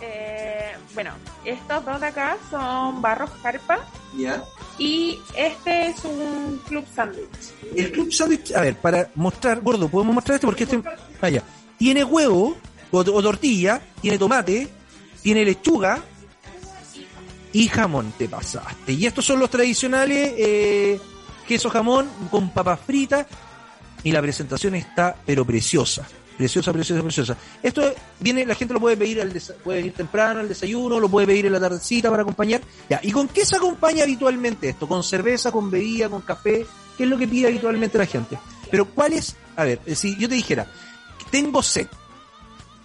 [0.00, 1.12] Eh, bueno,
[1.44, 3.78] estos dos de acá son Barros Carpa
[4.16, 4.44] Ya.
[4.78, 7.26] y este es un club sándwich.
[7.74, 10.82] El club sándwich, a ver, para mostrar, gordo, podemos mostrar este porque este,
[11.20, 11.42] vaya,
[11.78, 12.56] tiene huevo
[12.90, 14.68] o, o tortilla, tiene tomate,
[15.22, 16.02] tiene lechuga
[17.54, 18.92] y jamón, te pasaste.
[18.92, 21.00] Y estos son los tradicionales eh,
[21.48, 23.26] queso jamón con papas fritas
[24.02, 26.06] y la presentación está, pero preciosa.
[26.36, 27.36] Preciosa, preciosa, preciosa.
[27.62, 29.30] Esto viene, la gente lo puede pedir al
[29.62, 32.60] puede venir temprano al desayuno, lo puede pedir en la tardecita para acompañar.
[32.90, 34.88] Ya, ¿y con qué se acompaña habitualmente esto?
[34.88, 36.66] ¿Con cerveza, con bebida, con café?
[36.98, 38.36] ¿Qué es lo que pide habitualmente la gente?
[38.68, 39.36] Pero ¿cuál es?
[39.54, 40.66] A ver, eh, si yo te dijera,
[41.30, 41.86] tengo sed.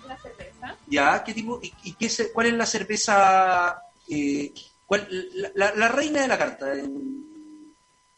[0.05, 0.75] Una cerveza.
[0.87, 1.59] Ya, ¿qué tipo?
[1.63, 3.81] ¿Y, y qué se- cuál es la cerveza?
[4.09, 4.51] Eh,
[4.85, 6.73] cuál- la, la- la reina de la carta.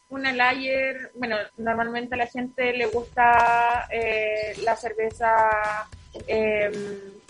[0.08, 5.32] Una lager, bueno, normalmente a la gente le gusta eh, la cerveza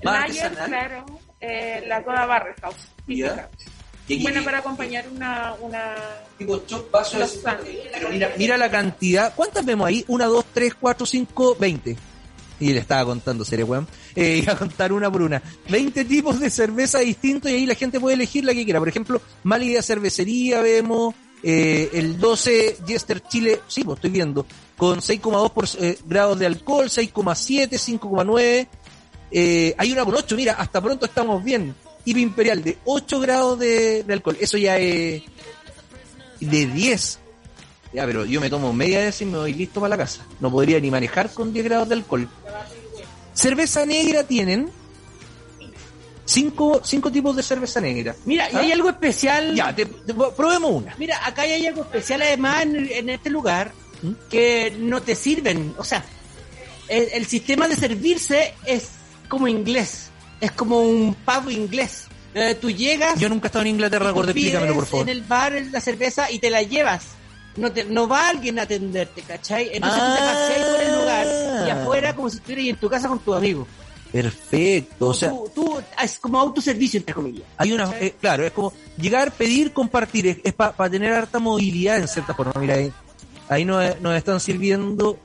[0.03, 1.05] Más lager, claro,
[1.40, 3.48] eh, la Coda Barrelhouse, física.
[4.20, 5.94] Buena para acompañar una, una
[6.37, 7.05] tipo 50.
[7.05, 7.90] sándwiches.
[7.94, 9.33] Pero mira, mira la cantidad.
[9.35, 10.05] ¿Cuántas vemos ahí?
[10.09, 11.96] Una, dos, tres, cuatro, cinco, veinte.
[12.62, 13.88] Y le estaba contando, serio, weón.
[14.14, 15.42] Eh, iba a contar una por una.
[15.68, 18.79] 20 tipos de cerveza distintos y ahí la gente puede elegir la que quiera.
[18.79, 24.46] Por ejemplo, Málida Cervecería vemos, eh, el 12 Jester Chile, sí, pues estoy viendo,
[24.77, 28.68] con 6,2 por, eh, grados de alcohol, 6,7, 5,9.
[29.33, 31.75] Eh, hay una por 8, mira, hasta pronto estamos bien.
[32.05, 34.37] IPA Imperial de 8 grados de, alcohol.
[34.40, 35.22] Eso ya es
[36.38, 37.18] de 10.
[37.92, 40.25] Ya, pero yo me tomo media vez y me voy listo para la casa.
[40.40, 42.29] No podría ni manejar con 10 grados de alcohol.
[43.34, 44.70] Cerveza negra tienen
[46.24, 48.14] cinco, cinco tipos de cerveza negra.
[48.24, 48.60] Mira, y ¿Ah?
[48.60, 49.54] hay algo especial.
[49.54, 50.94] Ya, te- te- probemos una.
[50.98, 54.10] Mira, acá hay algo especial además en, en este lugar ¿Mm?
[54.30, 55.74] que no te sirven.
[55.78, 56.04] O sea,
[56.88, 58.88] el, el sistema de servirse es
[59.28, 60.10] como inglés.
[60.40, 62.06] Es como un pub inglés.
[62.34, 63.18] Eh, tú llegas.
[63.20, 65.08] Yo nunca he estado en Inglaterra, gordo, explícamelo, por favor.
[65.08, 67.04] En el bar la cerveza y te la llevas.
[67.56, 69.70] No, te, no va alguien a atenderte, ¿cachai?
[69.74, 70.32] Entonces tú te Ah.
[70.32, 71.26] paseas por el lugar
[71.66, 73.66] y afuera como si estuvieras en tu casa con tu amigo.
[74.10, 75.08] Perfecto.
[75.08, 77.44] O sea, tú, tú- es como autoservicio, entre comillas.
[77.56, 80.26] hay una, eh, claro, es como llegar, pedir, compartir.
[80.26, 82.52] Es, es para tener harta movilidad en cierta forma.
[82.60, 82.92] Mira, ahí,
[83.48, 85.18] ahí nos, nos están sirviendo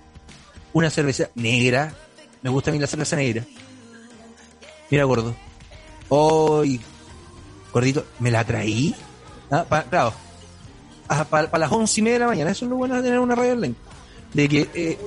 [0.73, 1.93] una cerveza negra.
[2.41, 3.43] Me gusta a mí la cerveza negra.
[4.89, 5.35] Mira, gordo.
[6.09, 6.79] Hoy,
[7.73, 8.95] gordito, ¿me la traí?
[9.51, 10.13] Ah, pa- claro.
[11.07, 12.51] Para las once y media de la mañana.
[12.51, 13.75] Eso es lo bueno de tener una radio online.
[14.33, 14.97] De que, eh,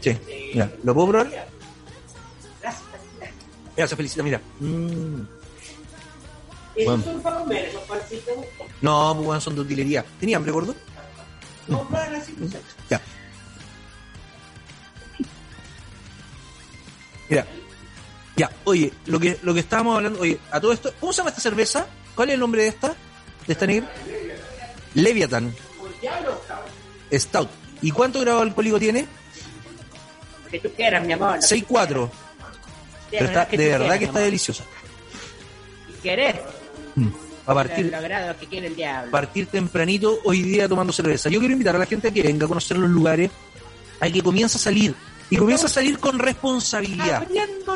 [0.00, 0.16] sí,
[0.54, 1.46] mira, ¿lo puedo probar?
[3.76, 4.40] Mira, se felicita, mira.
[4.58, 5.20] Mm.
[6.84, 7.02] Bueno.
[7.02, 8.34] son para comer, esos pancitos.
[8.80, 10.04] No, pues bueno, son de utilería.
[10.18, 10.74] ¿Tenía hambre, gordo?
[11.68, 12.30] No, para pues.
[12.88, 13.00] Ya.
[17.28, 17.46] Mira.
[18.36, 21.30] Ya, oye, lo que, lo que estábamos hablando, oye, a todo esto, ¿cómo se llama
[21.30, 21.86] esta cerveza?
[22.14, 22.94] ¿Cuál es el nombre de esta?
[23.46, 23.90] ¿De esta negra?
[24.96, 25.54] Leviathan.
[27.12, 27.48] Stout.
[27.82, 29.06] ¿Y cuánto grado alcohólico tiene?
[30.44, 31.38] Lo que tú quieras, mi amor.
[31.38, 32.10] 6.4.
[33.10, 34.64] Pero está, de verdad que está deliciosa.
[36.02, 36.42] Querer.
[37.46, 39.12] A partir, Logrado lo que quiere el diablo.
[39.12, 41.28] partir tempranito hoy día tomando cerveza.
[41.28, 43.30] Yo quiero invitar a la gente a que venga a conocer los lugares,
[44.00, 44.94] a que comience a salir.
[45.28, 47.26] Y comienza a salir con responsabilidad.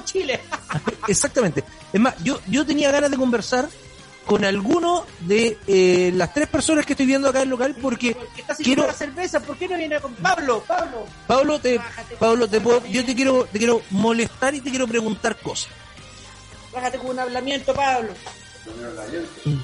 [0.04, 0.40] Chile.
[1.08, 1.62] Exactamente.
[1.92, 3.68] Es más, yo, yo tenía ganas de conversar
[4.30, 8.14] con alguno de eh, las tres personas que estoy viendo acá en el local porque
[8.36, 9.40] ¿Qué estás quiero, la cerveza?
[9.40, 10.62] ¿Por qué no viene con Pablo?
[10.68, 11.04] Pablo.
[11.26, 11.80] Pablo, te,
[12.16, 15.72] Pablo, te puedo- yo te quiero, te quiero molestar y te quiero preguntar cosas.
[16.72, 18.10] Bájate con un hablamiento, Pablo.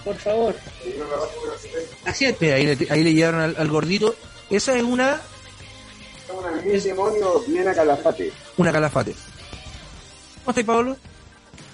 [0.04, 0.56] Por favor.
[2.04, 2.40] Así es.
[2.40, 4.16] Mira, ahí, le, ahí le llevaron al, al gordito.
[4.50, 5.20] Esa es una,
[6.64, 8.32] Un demonio bien a calafate.
[8.56, 9.12] una calafate.
[10.42, 10.96] ¿Cómo estáis, Pablo?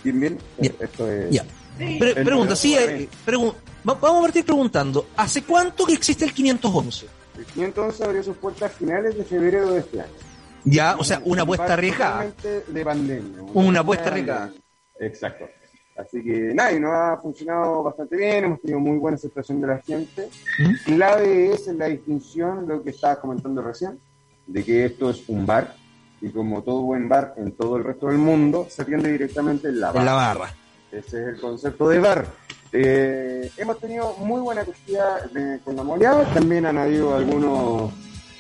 [0.05, 0.39] Bien, bien.
[0.59, 0.77] Bien.
[0.79, 1.31] Esto es
[1.77, 3.55] Pre- pregunta, sí, eh, pregu-
[3.85, 7.07] vamos a partir preguntando, ¿hace cuánto que existe el 511?
[7.39, 10.11] El 511 abrió sus puertas a finales de febrero de este año.
[10.65, 12.27] Ya, o sea, una apuesta arriesgada.
[12.69, 13.43] De pandemia.
[13.55, 14.53] Una apuesta arriesgada.
[15.01, 15.47] Exacto.
[15.97, 19.67] Así que nada, y nos ha funcionado bastante bien, hemos tenido muy buena aceptación de
[19.67, 20.29] la gente.
[20.59, 20.75] ¿Mm?
[20.95, 23.99] Clave es en la distinción, lo que estabas comentando recién,
[24.47, 25.75] de que esto es un bar,
[26.21, 29.81] y como todo buen bar en todo el resto del mundo, se atiende directamente en
[29.81, 30.01] la barra.
[30.01, 30.55] En la barra.
[30.93, 32.27] Ese es el concepto de bar.
[32.73, 37.93] Eh, hemos tenido muy buena acogida de- con la moleada, también han habido algunos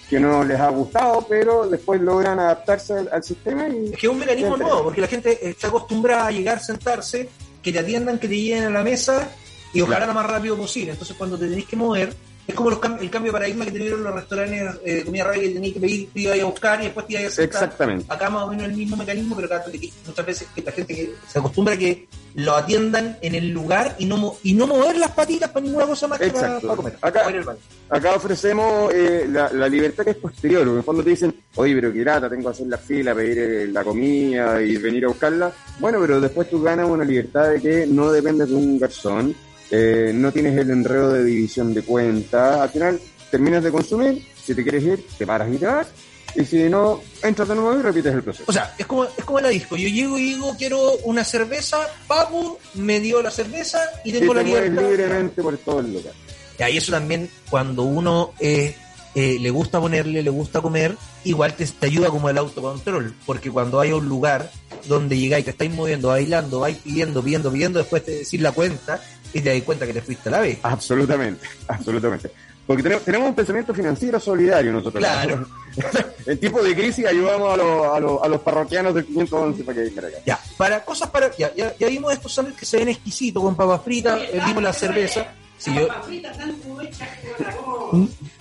[0.08, 3.92] que no les ha gustado, pero después logran adaptarse al, al sistema y...
[3.92, 7.28] Es que es un mecanismo nuevo, porque la gente está acostumbrada a llegar, sentarse,
[7.62, 9.30] que te atiendan, que te lleven a la mesa
[9.72, 10.12] y ojalá Claro.
[10.12, 10.92] lo más rápido posible.
[10.92, 12.14] Entonces, cuando te tenés que mover,
[12.46, 15.24] es como los cam- el cambio de paradigma que tuvieron los restaurantes eh, de comida
[15.24, 17.42] rápida que tenías que pedir, te ibas a buscar y después te ibas a.
[17.44, 18.04] Exactamente.
[18.08, 19.64] Acá más o menos el mismo mecanismo, pero acá
[20.06, 23.94] muchas veces que la gente que se acostumbra a que lo atiendan en el lugar
[23.98, 26.94] y no mo- y no mover las patitas para ninguna cosa más que para, comer.
[27.00, 27.56] Acá- para.
[27.90, 31.34] Acá ofrecemos eh, la, la libertad que es posterior, porque en el fondo te dicen,
[31.56, 35.04] oye, pero qué lata, tengo que hacer la fila, pedir eh, la comida y venir
[35.04, 35.52] a buscarla.
[35.78, 39.34] Bueno, pero después tú ganas una libertad de que no dependes de un garzón,
[39.74, 44.54] eh, no tienes el enredo de división de cuentas, al final terminas de consumir, si
[44.54, 45.88] te quieres ir, te paras y te vas,
[46.34, 48.44] y si no, entras de nuevo y repites el proceso.
[48.46, 49.76] O sea, es como, es como la disco.
[49.76, 54.34] Yo llego y digo, quiero una cerveza, pago, me dio la cerveza y y tengo
[54.34, 54.82] te la libertad.
[54.82, 56.12] libremente por todo el lugar.
[56.58, 58.76] Y ahí eso también, cuando uno eh,
[59.14, 63.14] eh, le gusta ponerle, le gusta comer, igual te, te ayuda como el autocontrol.
[63.26, 64.50] Porque cuando hay un lugar
[64.86, 69.00] donde llegáis, te estáis moviendo, bailando, vais pidiendo, pidiendo, pidiendo, después te decís la cuenta
[69.32, 70.58] y te das cuenta que te fuiste a la vez.
[70.62, 72.30] Absolutamente, absolutamente.
[72.66, 75.02] Porque tenemos, tenemos un pensamiento financiero solidario nosotros.
[75.02, 75.46] Claro.
[76.26, 79.74] en tiempo de crisis ayudamos a, los- a, los- a los parroquianos del 511 para
[79.76, 80.16] que vengan acá.
[80.24, 81.34] Ya, para cosas para.
[81.36, 84.62] Ya, ya, ya vimos estos sándwiches que se ven exquisitos con papas fritas, eh, vimos
[84.62, 85.26] la cerveza.
[85.58, 85.86] Si yo,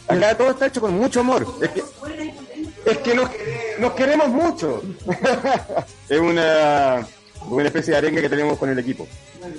[0.08, 1.46] Acá todo está hecho con mucho amor.
[1.62, 1.84] Es que,
[2.86, 3.30] es que nos,
[3.80, 4.82] nos queremos mucho.
[6.10, 7.06] es una,
[7.50, 9.08] una especie de arenga que tenemos con el equipo.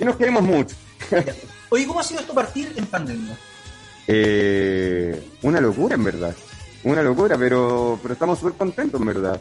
[0.00, 0.76] Y nos queremos mucho.
[1.70, 3.36] Oye, ¿cómo ha sido esto partir en pandemia?
[4.06, 6.34] Eh, una locura, en verdad.
[6.84, 9.40] Una locura, pero, pero estamos súper contentos, en verdad.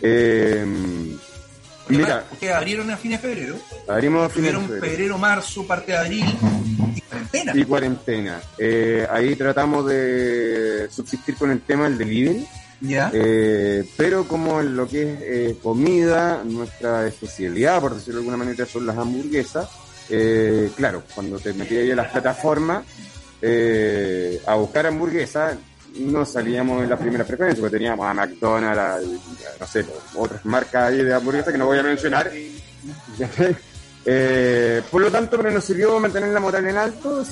[0.00, 0.64] Eh,
[1.88, 3.56] mira, que abrieron a fines de febrero.
[3.88, 4.86] abrimos a fines de febrero.
[4.86, 6.24] febrero, marzo, parte de abril
[6.94, 7.52] y cuarentena.
[7.54, 8.40] y cuarentena.
[8.58, 12.46] Eh, ahí tratamos de subsistir con el tema del delivery.
[13.12, 18.44] Eh, pero como en lo que es eh, comida, nuestra especialidad, por decirlo de alguna
[18.44, 19.68] manera, son las hamburguesas.
[20.10, 22.84] eh, claro, cuando te metías ahí a las plataformas
[24.46, 25.56] a buscar hamburguesas,
[25.98, 28.98] no salíamos en la primera frecuencia, porque teníamos a McDonald's, a,
[29.60, 29.84] no sé,
[30.14, 32.30] otras marcas ahí de hamburguesas que no voy a mencionar.
[34.90, 37.24] Por lo tanto, nos sirvió mantener la moral en alto,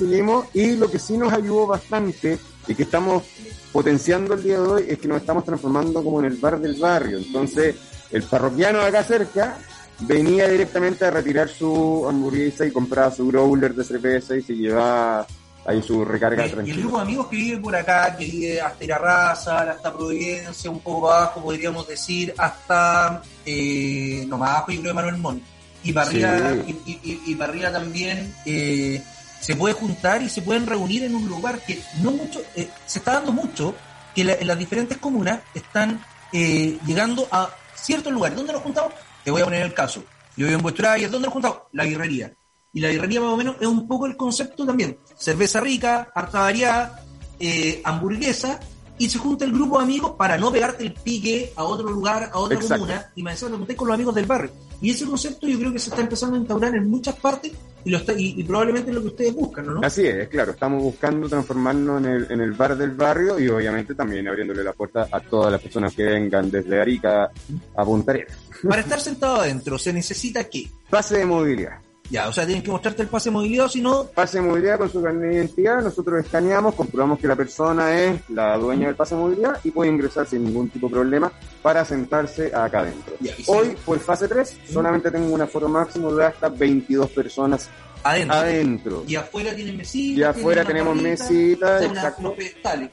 [0.53, 3.23] y lo que sí nos ayudó bastante y que estamos
[3.71, 6.75] potenciando el día de hoy es que nos estamos transformando como en el bar del
[6.75, 7.17] barrio.
[7.17, 7.75] Entonces,
[8.11, 9.57] el parroquiano de acá cerca
[10.01, 15.25] venía directamente a retirar su hamburguesa y compraba su growler de cerveza y se llevaba
[15.65, 16.77] ahí su recarga Y el tranquila.
[16.79, 21.11] grupo de amigos que vive por acá, que vive hasta Irarraza, hasta Providencia, un poco
[21.11, 25.43] abajo, podríamos decir, hasta eh, no más abajo, yo creo que Manuel Montt.
[25.83, 26.79] Y para arriba, Sí.
[26.85, 29.01] y, y- y para arriba también eh,
[29.45, 32.97] se puede juntar y se pueden reunir en un lugar que no mucho, eh, se
[32.99, 33.75] está dando mucho,
[34.15, 36.03] que la- las diferentes comunas están
[36.33, 38.35] eh, llegando a ciertos lugares.
[38.35, 38.91] ¿Dónde nos juntamos?
[39.23, 40.03] Te voy a poner el caso.
[40.35, 41.59] Yo vivo en Buestraya, ¿dónde nos juntamos?
[41.73, 42.33] La guerrería.
[42.73, 44.97] Y la guerrería más o menos es un poco el concepto también.
[45.17, 47.03] Cerveza rica, harta variada,
[47.39, 48.59] eh, hamburguesa,
[48.97, 52.29] y se junta el grupo de amigos para no pegarte el pique a otro lugar,
[52.33, 52.83] a otra Exacto.
[52.83, 54.51] comuna, y me decía, te junté con los amigos del barrio.
[54.81, 57.51] Y ese concepto yo creo que se está empezando a instaurar en muchas partes
[57.83, 59.81] y, lo está, y, y probablemente es lo que ustedes buscan, ¿no?
[59.83, 63.93] Así es, claro, estamos buscando transformarnos en el, en el bar del barrio y obviamente
[63.95, 67.29] también abriéndole la puerta a todas las personas que vengan desde Arica
[67.75, 68.37] a Punta Arenas.
[68.67, 70.69] Para estar sentado adentro, ¿se necesita qué?
[70.89, 71.84] Pase de movilidad.
[72.09, 74.77] Ya, o sea, tienen que mostrarte el pase de movilidad, si no, Pase de movilidad
[74.77, 78.95] con su carnet de identidad, nosotros escaneamos, comprobamos que la persona es la dueña del
[78.95, 81.31] pase de movilidad y puede ingresar sin ningún tipo de problema
[81.61, 83.15] para sentarse acá adentro.
[83.19, 87.69] Ya, Hoy, por fase 3, solamente tengo un aforo máximo de hasta 22 personas
[88.05, 88.37] adentro.
[88.37, 89.03] adentro.
[89.07, 90.17] Y afuera tienen mesitas.
[90.17, 91.83] Y afuera tenemos mesitas,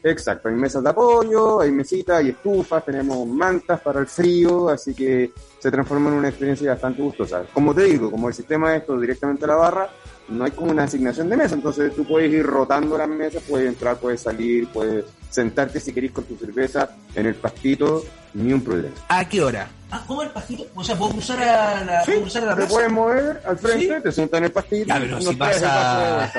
[0.03, 0.49] exacto.
[0.49, 5.31] hay mesas de apoyo, hay mesitas, hay estufas, tenemos mantas para el frío, así que
[5.59, 7.45] se transforma en una experiencia bastante gustosa.
[7.53, 9.91] Como te digo, como el sistema es todo directamente a la barra,
[10.29, 13.69] no hay como una asignación de mesa, entonces tú puedes ir rotando las mesas, puedes
[13.69, 18.05] entrar, puedes salir, puedes sentarte si querés con tu cerveza en el pastito,
[18.35, 18.95] ni un problema.
[19.09, 19.69] ¿A qué hora?
[19.95, 20.65] Ah, ¿cómo el pastito?
[20.75, 22.73] O sea, puedo cruzar a la, Sí, puedo cruzar a la te plaza.
[22.75, 24.03] puedes mover al frente, ¿Sí?
[24.03, 24.87] te sientas en el pastito.
[24.87, 26.31] Ya, pero si pasa-.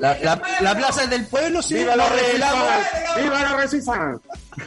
[0.00, 1.74] La, la, la plaza es del pueblo, sí.
[1.74, 2.66] ¡Viva la revelamos.
[3.22, 4.20] ¡Viva la resistance!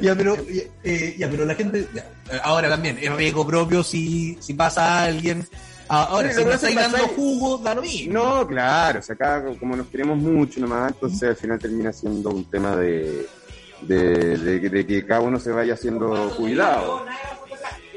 [0.00, 0.34] Ya, pero,
[0.82, 1.86] eh, ya, pero la gente.
[1.94, 2.00] ya,
[2.30, 5.46] eh, ahora también, es riesgo propio si, si pasa alguien.
[5.94, 8.14] Ah, Ahora, Sí, si me estáis dando jugo, da lo mismo.
[8.14, 12.30] No, claro, o sea, acá como nos queremos mucho nomás, entonces al final termina siendo
[12.30, 13.26] un tema de,
[13.82, 17.04] de, de- de que cada uno se vaya haciendo cuidado.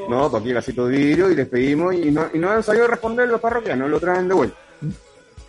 [0.09, 2.85] No, pues aquí vasito de vidrio y les pedimos y no, y no han sabido
[2.87, 4.57] responder los parroquianos, lo traen de vuelta.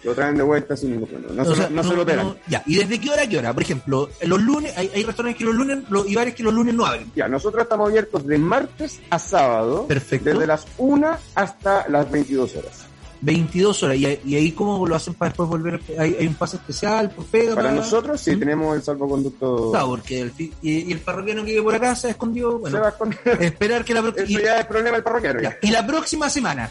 [0.06, 1.34] Lo traen de vuelta sin ningún problema.
[1.34, 2.26] No, O se, sea, lo- no se lo pegan.
[2.28, 3.52] no- ya, ¿y desde qué hora a qué hora?
[3.52, 6.54] Por ejemplo, los lunes, hay, hay restaurantes que los lunes, los, y bares que los
[6.54, 7.10] lunes no abren.
[7.14, 10.30] Ya, nosotros estamos abiertos de martes a sábado, Perfecto.
[10.30, 12.84] desde las 1 hasta las 22 horas.
[13.22, 13.96] 22 horas.
[13.96, 15.80] ¿Y, y ahí cómo lo hacen para después volver?
[15.98, 17.54] ¿Hay, hay un pase especial por pega?
[17.54, 19.70] Para nosotros sí tenemos el salvoconducto.
[19.70, 22.58] Claro, porque el, y, y el parroquiano que vive por acá se ha escondido.
[22.58, 23.18] Bueno, Se va a esconder.
[23.42, 24.26] esperar que la próxima.
[24.28, 25.40] Eso ya es problema del parroquiano.
[25.40, 25.56] ya.
[25.62, 26.70] Y la próxima semana,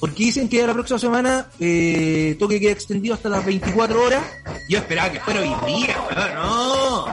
[0.00, 4.24] porque dicen que la próxima semana eh, toque queda extendido hasta las 24 horas.
[4.68, 5.96] Yo esperaba que fuera hoy día,
[6.34, 7.06] no.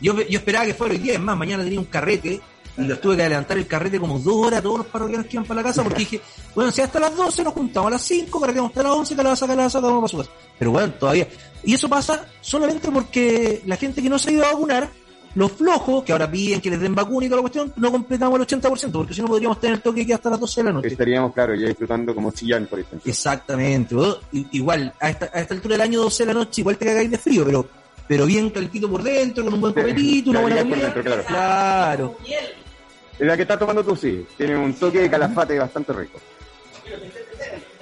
[0.00, 2.40] Yo, yo esperaba que fuera hoy día, es más, mañana tenía un carrete
[2.78, 5.46] y los tuve que adelantar el carrete como dos horas todos los parroquianos que iban
[5.46, 6.20] para la casa porque dije,
[6.54, 9.16] bueno, si hasta las 12 nos juntamos a las 5 para que hasta las 11
[9.16, 10.46] que la saca, la saca, vamos para su casa.
[10.58, 11.28] Pero bueno, todavía.
[11.64, 14.90] Y eso pasa solamente porque la gente que no se ha ido a vacunar,
[15.36, 18.40] los flojos, que ahora piden que les den vacuna y toda la cuestión, no completamos
[18.40, 20.88] el 80%, porque si no podríamos tener toque que hasta las 12 de la noche.
[20.88, 23.08] Estaríamos, claro, ya disfrutando como chillán, por ejemplo.
[23.08, 23.94] Exactamente.
[24.32, 27.10] Igual, a esta, a esta altura del año 12 de la noche, igual te cagáis
[27.10, 27.68] de frío, pero
[28.08, 30.94] pero bien calentito por dentro, con un buen copetito, una buena comida.
[30.94, 31.24] claro.
[31.26, 32.16] Claro.
[33.18, 36.18] La que está tomando tú sí, tiene un toque de calafate bastante rico.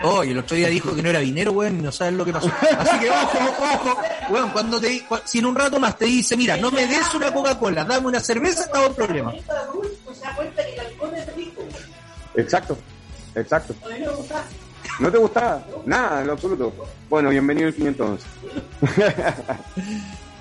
[0.02, 2.32] Oye, el otro día dijo que no era vinero, weón, y no sabes lo que
[2.32, 2.50] pasó.
[2.78, 3.38] Así que ojo,
[3.74, 3.98] ojo,
[4.30, 7.32] weón, cuando te, si en un rato más te dice, mira, no me des una
[7.32, 9.32] Coca-Cola, dame una cerveza, estaba el problema.
[12.34, 12.76] Exacto,
[13.34, 13.74] exacto.
[15.00, 15.64] ¿No te gustaba?
[15.86, 16.72] Nada, en lo absoluto.
[17.08, 18.26] Bueno, bienvenido al 511.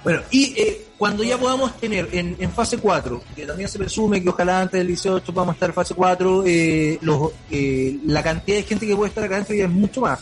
[0.04, 4.30] Bueno, y eh, cuando ya podamos tener en, fase 4, que también se presume que
[4.30, 8.64] ojalá antes del 18 podamos estar en fase 4, eh, los, eh, la cantidad de
[8.64, 10.22] gente que puede estar acá dentro ya es mucho más.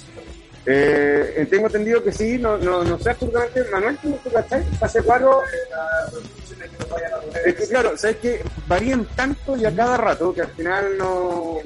[0.65, 4.63] Eh, tengo entendido que sí, no, no, no sé absolutamente, Manuel, ¿tú, tú cachai?
[4.79, 5.39] Fase 4.
[7.45, 11.59] Es que claro, sabes que varían tanto y a cada rato que al final no.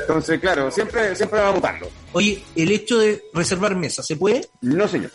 [0.00, 1.88] Entonces, claro, siempre, siempre va mutando.
[2.12, 4.48] Oye, el hecho de reservar mesa, ¿se puede?
[4.62, 5.10] No, señor.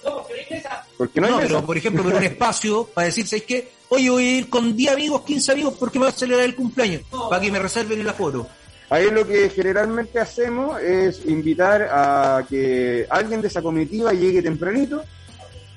[0.97, 1.47] Porque no hay No, mesa.
[1.49, 3.69] pero por ejemplo, ver un espacio para decir, ¿sabes qué?
[3.89, 6.55] Oye, voy a ir con 10 amigos, 15 amigos porque me va a celebrar el
[6.55, 8.47] cumpleaños, para que me reserven el aforo.
[8.89, 15.03] Ahí lo que generalmente hacemos es invitar a que alguien de esa comitiva llegue tempranito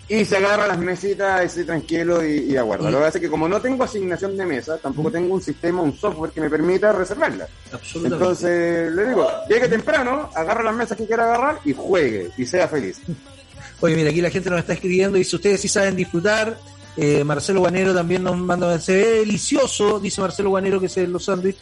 [0.09, 2.91] y se agarra las mesitas ese tranquilo y, y aguarda.
[2.91, 5.81] Lo que pasa es que como no tengo asignación de mesa, tampoco tengo un sistema,
[5.81, 7.49] un software que me permita reservarla.
[7.73, 8.23] Absolutamente.
[8.23, 12.69] Entonces le digo, llegue temprano, agarra las mesas que quiera agarrar y juegue y sea
[12.69, 13.01] feliz.
[13.81, 16.57] Oye, mira, aquí la gente nos está escribiendo, dice, ustedes sí saben disfrutar.
[16.97, 21.11] Eh, Marcelo Guanero también nos manda, se ve delicioso, dice Marcelo Guanero, que es el
[21.11, 21.61] los sándwiches.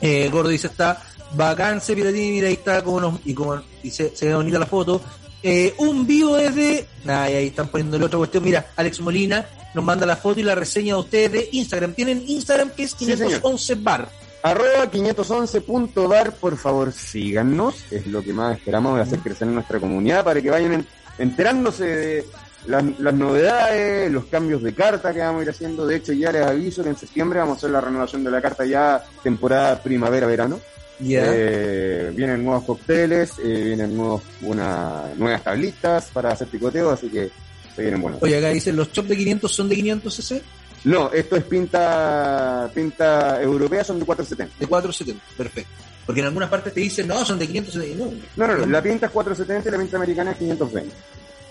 [0.00, 1.02] Eh, Gordo dice, está
[1.34, 4.66] bacán, se mira, ahí está como nos, y como, y se, se ve bonita la
[4.66, 5.00] foto.
[5.42, 10.06] Eh, un vivo desde, nah, ahí están poniéndole otra cuestión, mira, Alex Molina nos manda
[10.06, 11.94] la foto y la reseña de ustedes de Instagram.
[11.94, 13.40] Tienen Instagram que es Sí, señor.
[13.40, 14.08] 511 bar.
[14.44, 17.76] Arroba 511.bar, por favor, síganos.
[17.90, 20.86] Es lo que más esperamos de hacer crecer nuestra comunidad para que vayan en-
[21.18, 22.26] enterándose de
[22.66, 25.86] las, las novedades, los cambios de carta que vamos a ir haciendo.
[25.86, 28.40] De hecho, ya les aviso que en septiembre vamos a hacer la renovación de la
[28.40, 30.60] carta ya temporada primavera-verano.
[31.00, 37.30] Eh, vienen nuevos cócteles, eh, vienen nuevos, una, nuevas tablitas para hacer picoteo, así que
[37.74, 38.22] se vienen buenos.
[38.22, 40.42] Oye, acá dicen, los chops de 500 son de 500 cc.
[40.84, 44.58] No, esto es pinta pinta europea, son de 470.
[44.58, 45.70] De 470, perfecto.
[46.04, 47.94] Porque en algunas partes te dicen, no, son de 500 cc.
[47.96, 50.94] No, No, no, no, la pinta es 470 y la pinta americana es 520.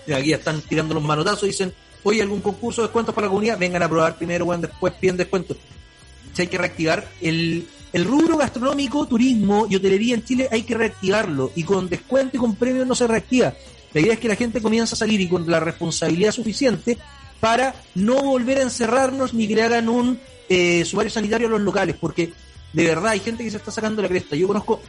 [0.06, 1.72] Y aquí ya están tirando los manotazos dicen,
[2.02, 5.16] oye, algún concurso de descuentos para la comunidad, vengan a probar primero, bueno, después piden
[5.16, 5.56] descuentos.
[6.32, 10.74] Si hay que reactivar el, el rubro gastronómico, turismo y hotelería en Chile, hay que
[10.74, 11.52] reactivarlo.
[11.54, 13.54] Y con descuento y con premios no se reactiva.
[13.92, 16.96] La idea es que la gente comience a salir y con la responsabilidad suficiente
[17.40, 20.18] para no volver a encerrarnos ni hagan un
[20.48, 22.32] eh, sumario sanitario a los locales, porque
[22.72, 24.36] de verdad hay gente que se está sacando la cresta.
[24.36, 24.80] Yo conozco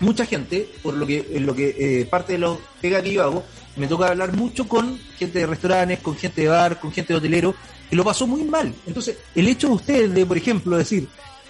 [0.00, 3.44] mucha gente, por lo que, lo que eh, parte de los pega que yo hago,
[3.76, 7.18] me toca hablar mucho con gente de restaurantes, con gente de bar, con gente de
[7.18, 7.54] hotelero,
[7.90, 8.72] que lo pasó muy mal.
[8.86, 11.08] Entonces, el hecho de ustedes de, por ejemplo, decir,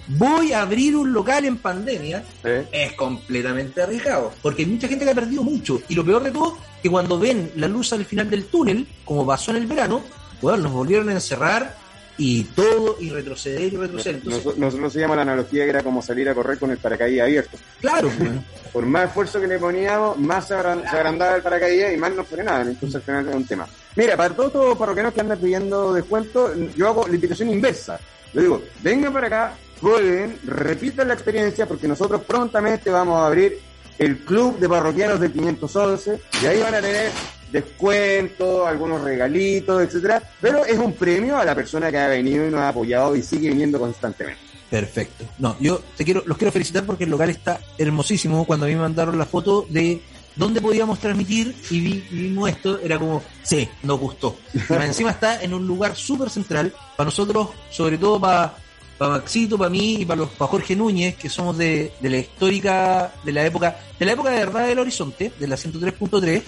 [0.08, 2.66] voy a abrir un local en pandemia, ¿Eh?
[2.72, 4.32] es completamente arriesgado.
[4.42, 5.80] Porque hay mucha gente que ha perdido mucho.
[5.88, 9.26] Y lo peor de todo, que cuando ven la luz al final del túnel, como
[9.26, 10.02] pasó en el verano,
[10.42, 11.76] bueno, nos volvieron a encerrar
[12.18, 14.16] y todo, y retroceder y retroceder.
[14.16, 16.78] Entonces, Nos- Nosotros se llama la analogía que era como salir a correr con el
[16.78, 17.58] paracaídas abierto.
[17.80, 18.10] claro,
[18.72, 22.12] Por más esfuerzo que le poníamos, más se, agran- se agrandaba el paracaídas y más
[22.14, 22.68] nos frenaban.
[22.68, 23.66] Entonces al final es un tema.
[23.96, 27.98] Mira, para todos los parroquianos que andan pidiendo descuento, yo hago la invitación inversa.
[28.34, 33.58] Le digo, vengan para acá, prueben, repitan la experiencia, porque nosotros prontamente vamos a abrir
[33.98, 37.10] el club de parroquianos del 511 y ahí van a tener
[37.50, 42.50] descuentos, algunos regalitos, etcétera, pero es un premio a la persona que ha venido y
[42.50, 44.40] nos ha apoyado y sigue viniendo constantemente.
[44.70, 45.24] Perfecto.
[45.38, 48.44] No, yo te quiero, los quiero felicitar porque el local está hermosísimo.
[48.44, 50.02] Cuando a mí me mandaron la foto de
[50.36, 54.36] dónde podíamos transmitir y vi- vimos esto, era como, sí, nos gustó.
[54.68, 58.54] Más encima está en un lugar súper central para nosotros, sobre todo para
[58.98, 62.16] para Maxito, para mí y para los para Jorge Núñez, que somos de, de la
[62.16, 66.42] histórica, de la época, de la época de verdad del horizonte, de la 103.3.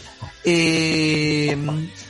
[0.44, 1.56] Eh,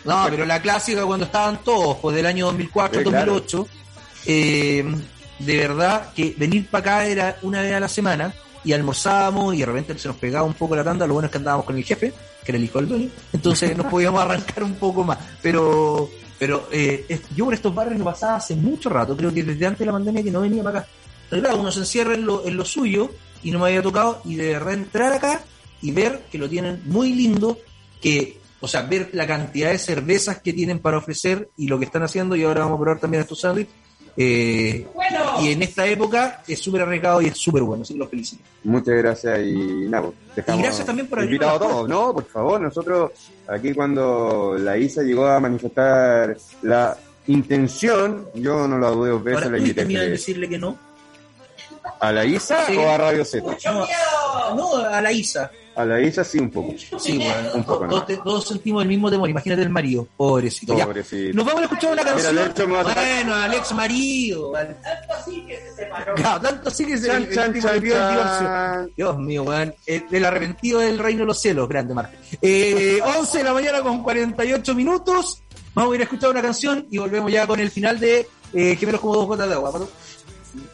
[0.04, 3.32] no, pero la clásica cuando estaban todos, pues del año 2004, Sí, claro.
[3.32, 3.68] 2008.
[4.26, 4.84] Eh,
[5.40, 8.32] de verdad que venir para acá era una vez a la semana
[8.64, 11.32] y almorzábamos y de repente se nos pegaba un poco la tanda, lo bueno es
[11.32, 12.12] que andábamos con el jefe,
[12.44, 15.18] que era el hijo del dueño, entonces nos podíamos arrancar un poco más.
[15.42, 19.66] Pero pero eh, yo por estos barrios no pasaba hace mucho rato, creo que desde
[19.66, 20.88] antes de la pandemia que no venía para acá.
[21.28, 23.10] Pero claro, uno se encierra en lo, en lo suyo
[23.42, 25.42] y no me había tocado y de verdad entrar acá
[25.82, 27.58] y ver que lo tienen muy lindo,
[28.00, 31.84] que, o sea, ver la cantidad de cervezas que tienen para ofrecer y lo que
[31.84, 33.74] están haciendo y ahora vamos a probar también estos sándwiches.
[34.20, 34.84] Eh,
[35.40, 38.42] y en esta época es súper arriesgado y es súper bueno, así que los felicito.
[38.64, 39.52] Muchas gracias y
[39.88, 42.12] nada, pues, dejamos Y gracias también por invitado a todos, ¿no?
[42.12, 43.12] Por favor, nosotros
[43.46, 46.96] aquí cuando la ISA llegó a manifestar la
[47.28, 50.00] intención, yo no la dudé dos veces, Ahora, la ¿tuviste invité.
[50.00, 50.76] de decirle que no?
[52.00, 52.76] ¿A la ISA Sí.
[52.76, 53.46] o a Radio Z?
[53.72, 55.50] No, no, a la ISA.
[55.78, 56.74] A la ISA sí un poco.
[56.98, 58.04] Sí, bueno, Un poco, todos, ¿no?
[58.04, 59.30] te- todos sentimos el mismo temor.
[59.30, 60.76] Imagínate el marido, pobrecito.
[60.76, 60.86] Ya.
[60.86, 61.36] Pobrecito.
[61.36, 62.84] Nos vamos a escuchar una Mira, canción.
[62.84, 64.52] Bueno, Alex marido.
[64.52, 68.46] Tanto así que se Chan, el chan, tipo le chan, pidió el divorcio.
[68.46, 68.90] chan.
[68.96, 69.74] Dios mío, weón.
[69.86, 72.12] Eh, El arrepentido del reino de los cielos, grande Marco.
[72.42, 75.42] Eh, 11 de la mañana con 48 minutos.
[75.74, 78.76] Vamos a ir a escuchar una canción y volvemos ya con el final de eh,
[78.76, 79.72] Gemelos como dos gotas de agua.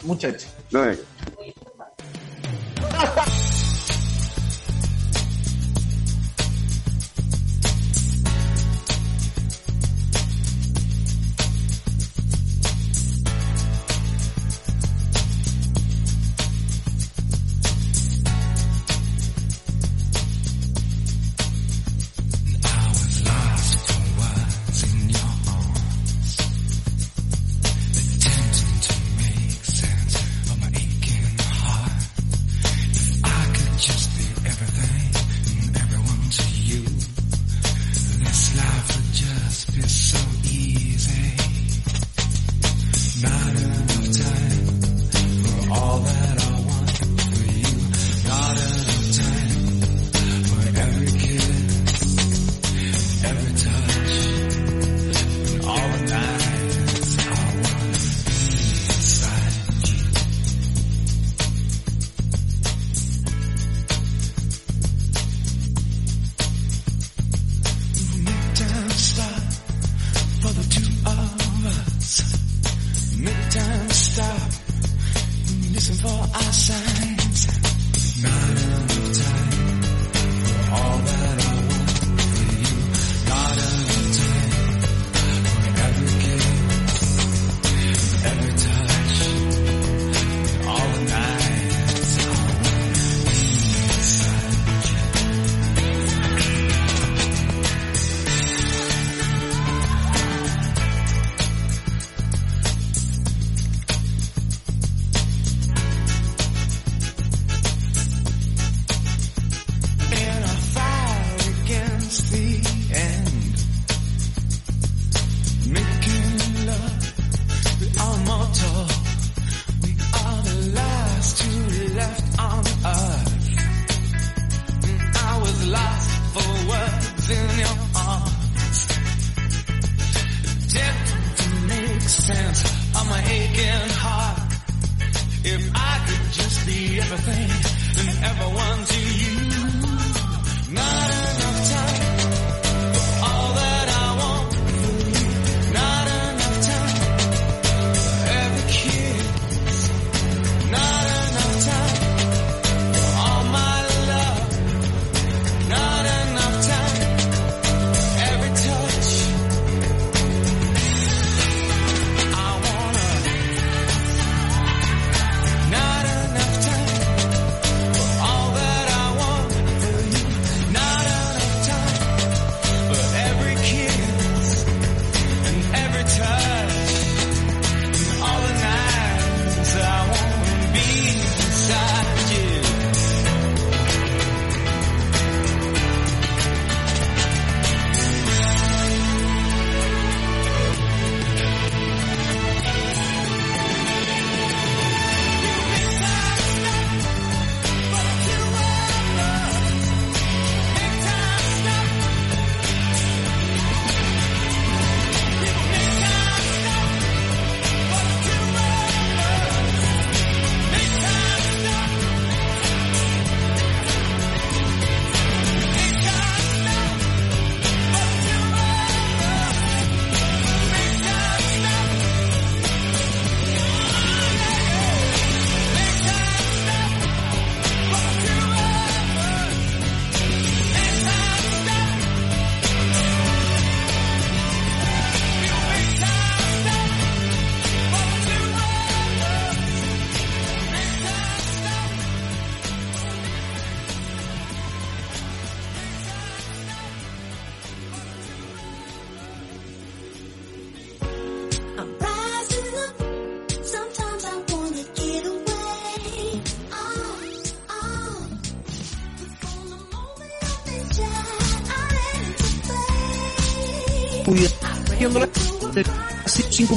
[0.04, 0.54] Muchas gracias.
[0.70, 0.82] No,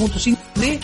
[0.05, 0.79] ácido 5.5 de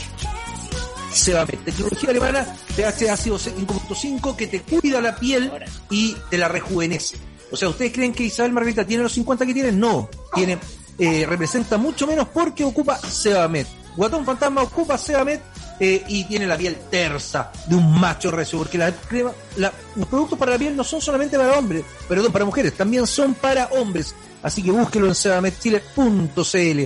[1.14, 5.51] Sebamed, tecnología alemana de hace ácido 5.5 que te cuida la piel
[5.91, 7.18] y te la rejuvenece.
[7.51, 9.72] O sea, ¿ustedes creen que Isabel Margarita tiene los 50 que tiene?
[9.72, 10.57] No, tiene,
[10.97, 13.68] eh, representa mucho menos porque ocupa Sebamed.
[13.95, 15.39] Guatón Fantasma ocupa Sebamed
[15.80, 20.07] eh, y tiene la piel tersa de un macho recio, porque la crema, la- los
[20.07, 23.68] productos para la piel no son solamente para hombres, perdón, para mujeres, también son para
[23.68, 24.16] hombres.
[24.41, 26.82] Así que búsquelo en sebamedchile.cl.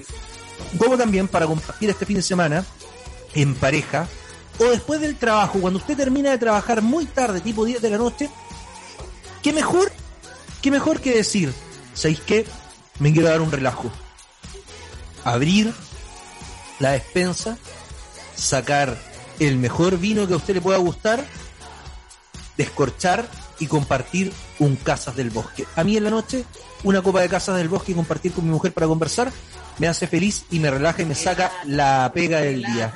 [0.78, 2.66] Como también para compartir este fin de semana
[3.34, 4.08] en pareja
[4.60, 7.98] o después del trabajo, cuando usted termina de trabajar muy tarde, tipo 10 de la
[7.98, 8.30] noche,
[9.44, 9.92] ¿qué mejor?
[10.62, 11.54] ¿Qué mejor que decir?
[11.94, 12.46] ¿Sabéis qué?
[13.00, 13.92] Me quiero dar un relajo.
[15.24, 15.74] Abrir
[16.80, 17.58] la despensa,
[18.36, 18.98] sacar
[19.40, 21.24] el mejor vino que a usted le pueda gustar,
[22.58, 23.30] descorchar
[23.60, 25.66] y compartir un Casas del Bosque.
[25.76, 26.46] A mí en la noche,
[26.84, 29.32] una copa de Casas del Bosque y compartir con mi mujer para conversar
[29.78, 32.94] me hace feliz y me relaja y me saca la pega del día.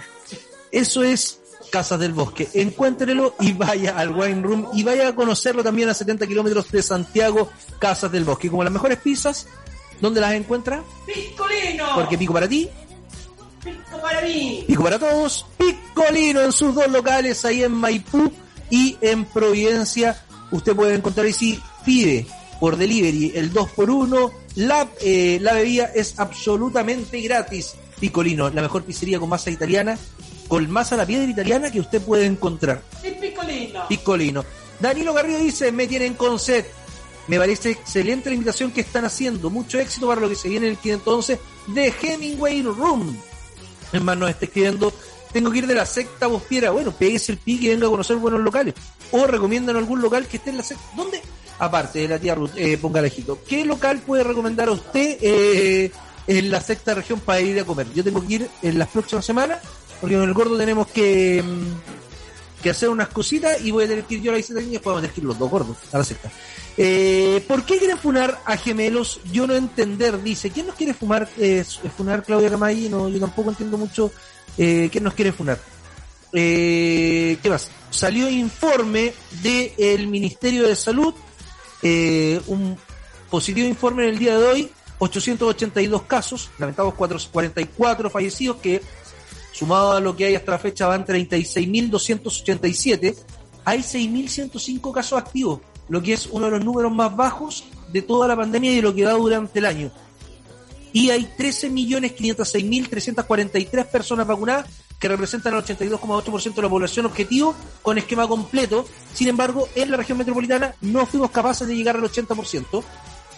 [0.71, 1.39] Eso es
[1.71, 2.49] Casas del Bosque.
[2.53, 6.83] Encuéntrelo y vaya al Wine Room y vaya a conocerlo también a 70 kilómetros de
[6.83, 8.49] Santiago, Casas del Bosque.
[8.49, 9.47] Como las mejores pizzas,
[9.99, 10.83] ¿dónde las encuentra?
[11.05, 11.85] ¡Picolino!
[11.95, 12.69] Porque pico para ti,
[13.63, 14.63] ¡Pico para mí!
[14.67, 18.31] Pico para todos, Picolino en sus dos locales, ahí en Maipú
[18.69, 20.23] y en Providencia.
[20.51, 22.25] Usted puede encontrar y si pide
[22.59, 27.75] por delivery el 2x1, la, eh, la bebida es absolutamente gratis.
[27.99, 29.97] Picolino, la mejor pizzería con masa italiana,
[30.47, 32.81] con masa a la piedra italiana que usted puede encontrar.
[33.03, 33.87] ¡Y picolino!
[33.87, 34.45] Picolino.
[34.79, 36.65] Danilo Garrido dice, me tienen con sed.
[37.27, 39.49] Me parece excelente la invitación que están haciendo.
[39.49, 43.15] Mucho éxito para lo que se viene en el 511 de Hemingway Room.
[43.93, 44.91] Nos está escribiendo,
[45.31, 46.71] tengo que ir de la secta bostiera.
[46.71, 48.73] Bueno, péguese el pique y venga a conocer buenos locales.
[49.11, 50.83] O recomiendan algún local que esté en la secta.
[50.95, 51.21] ¿Dónde?
[51.61, 53.37] Aparte de la tía Ruth, eh, ponga lejito.
[53.47, 55.91] ¿Qué local puede recomendar a usted eh,
[56.25, 57.85] en la sexta región para ir a comer?
[57.93, 59.59] Yo tengo que ir en las próximas semanas,
[59.99, 64.05] porque con el gordo tenemos que, mm, que hacer unas cositas y voy a tener
[64.05, 65.51] que ir yo a la visita y después vamos a tener que ir los dos
[65.51, 66.31] gordos a la secta.
[66.77, 69.19] Eh, ¿Por qué quieren funar a gemelos?
[69.31, 70.49] Yo no entender, dice.
[70.49, 71.63] ¿Quién nos quiere fumar, eh,
[71.95, 72.89] funar Claudia Camay?
[72.89, 74.11] No, yo tampoco entiendo mucho
[74.57, 75.59] eh, quién nos quiere funar.
[76.33, 77.69] Eh, ¿Qué más?
[77.89, 81.13] Salió informe del Ministerio de Salud,
[81.81, 82.77] eh, un
[83.29, 84.69] positivo informe en el día de hoy,
[84.99, 88.81] 882 casos, lamentados 44 fallecidos, que
[89.51, 93.15] sumado a lo que hay hasta la fecha van 36.287,
[93.65, 98.27] hay 6.105 casos activos, lo que es uno de los números más bajos de toda
[98.27, 99.91] la pandemia y de lo que va durante el año.
[100.93, 104.67] Y hay 13.506.343 personas vacunadas,
[105.01, 108.85] que representan el 82,8% de la población objetivo con esquema completo.
[109.13, 112.83] Sin embargo, en la región metropolitana no fuimos capaces de llegar al 80%.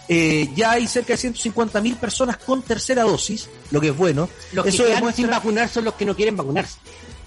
[0.06, 4.28] Eh, ya hay cerca de 150.000 personas con tercera dosis, lo que es bueno.
[4.52, 6.76] Los que Eso quedan demuestra- sin vacunar son los que no quieren vacunarse.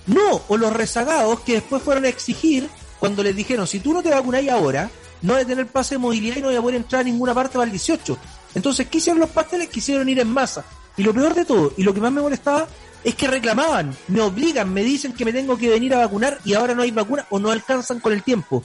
[0.05, 2.69] no, o los rezagados que después fueron a exigir
[2.99, 4.89] cuando les dijeron, si tú no te vacunáis ahora,
[5.23, 7.33] no vas a tener pase de movilidad y no vas a poder entrar a ninguna
[7.33, 8.17] parte para el 18.
[8.55, 9.67] Entonces, ¿qué hicieron los pasteles?
[9.69, 10.63] Quisieron ir en masa.
[10.95, 12.67] Y lo peor de todo, y lo que más me molestaba,
[13.09, 16.53] es que reclamaban, me obligan, me dicen que me tengo que venir a vacunar y
[16.53, 18.63] ahora no hay vacuna o no alcanzan con el tiempo.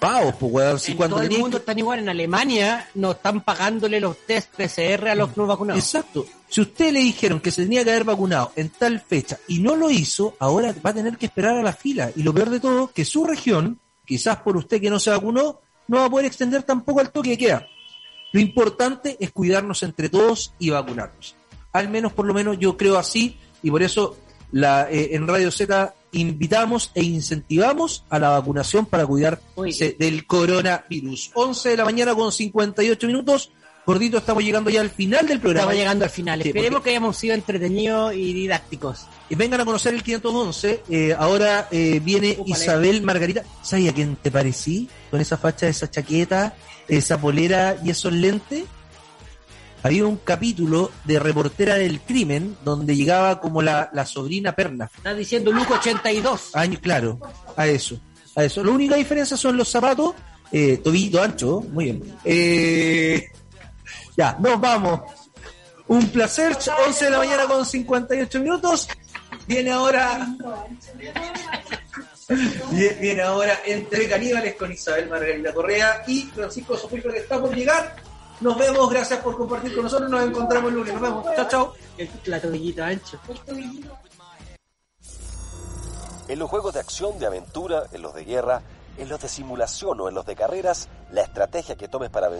[0.00, 1.98] Pavos, pues, weón, si En cuando todo el mundo que- están igual.
[2.00, 5.82] En Alemania no están pagándole los test PCR a los no vacunados.
[5.82, 6.24] Exacto.
[6.48, 9.74] Si usted le dijeron que se tenía que haber vacunado en tal fecha y no
[9.76, 12.10] lo hizo, ahora va a tener que esperar a la fila.
[12.14, 15.60] Y lo peor de todo, que su región, quizás por usted que no se vacunó,
[15.88, 17.66] no va a poder extender tampoco al toque de queda.
[18.32, 21.34] Lo importante es cuidarnos entre todos y vacunarnos.
[21.72, 24.16] Al menos, por lo menos, yo creo así y por eso
[24.52, 31.30] la, eh, en Radio Z invitamos e incentivamos a la vacunación para cuidarse del coronavirus.
[31.34, 33.50] 11 de la mañana con 58 minutos.
[33.86, 35.62] Gordito, estamos llegando ya al final del programa.
[35.70, 36.42] Estamos llegando al final.
[36.42, 39.06] Sí, Esperemos porque- que hayamos sido entretenidos y didácticos.
[39.30, 40.82] y vengan a conocer el 511.
[40.90, 42.38] Eh, ahora eh, viene.
[42.46, 43.44] Isabel Margarita.
[43.62, 44.88] ¿Sabes a quién te parecí?
[45.10, 46.54] Con esa facha, esa chaqueta,
[46.86, 48.64] esa polera y esos lentes.
[49.82, 54.90] Había un capítulo de Reportera del Crimen donde llegaba como la, la sobrina perna.
[54.96, 56.56] Estás diciendo Luco 82.
[56.56, 57.20] Años, claro,
[57.56, 58.00] a eso.
[58.34, 58.64] A eso.
[58.64, 60.14] La única diferencia son los zapatos,
[60.50, 62.16] eh, tobillito ancho, muy bien.
[62.24, 63.28] Eh,
[64.16, 65.00] ya, nos vamos.
[65.86, 66.56] Un placer,
[66.86, 68.88] 11 de la mañana con 58 minutos.
[69.46, 70.26] Viene ahora.
[73.00, 78.07] Viene ahora entre caníbales con Isabel Margarita Correa y Francisco Sofífero que está por llegar.
[78.40, 80.10] Nos vemos, gracias por compartir con nosotros.
[80.10, 80.92] Nos encontramos el lunes.
[80.94, 81.26] Nos vemos.
[81.34, 81.74] Chao, chao.
[82.26, 83.18] La tobillita ancho.
[86.28, 88.62] En los juegos de acción, de aventura, en los de guerra,
[88.98, 92.36] en los de simulación o en los de carreras, la estrategia que tomes para vencer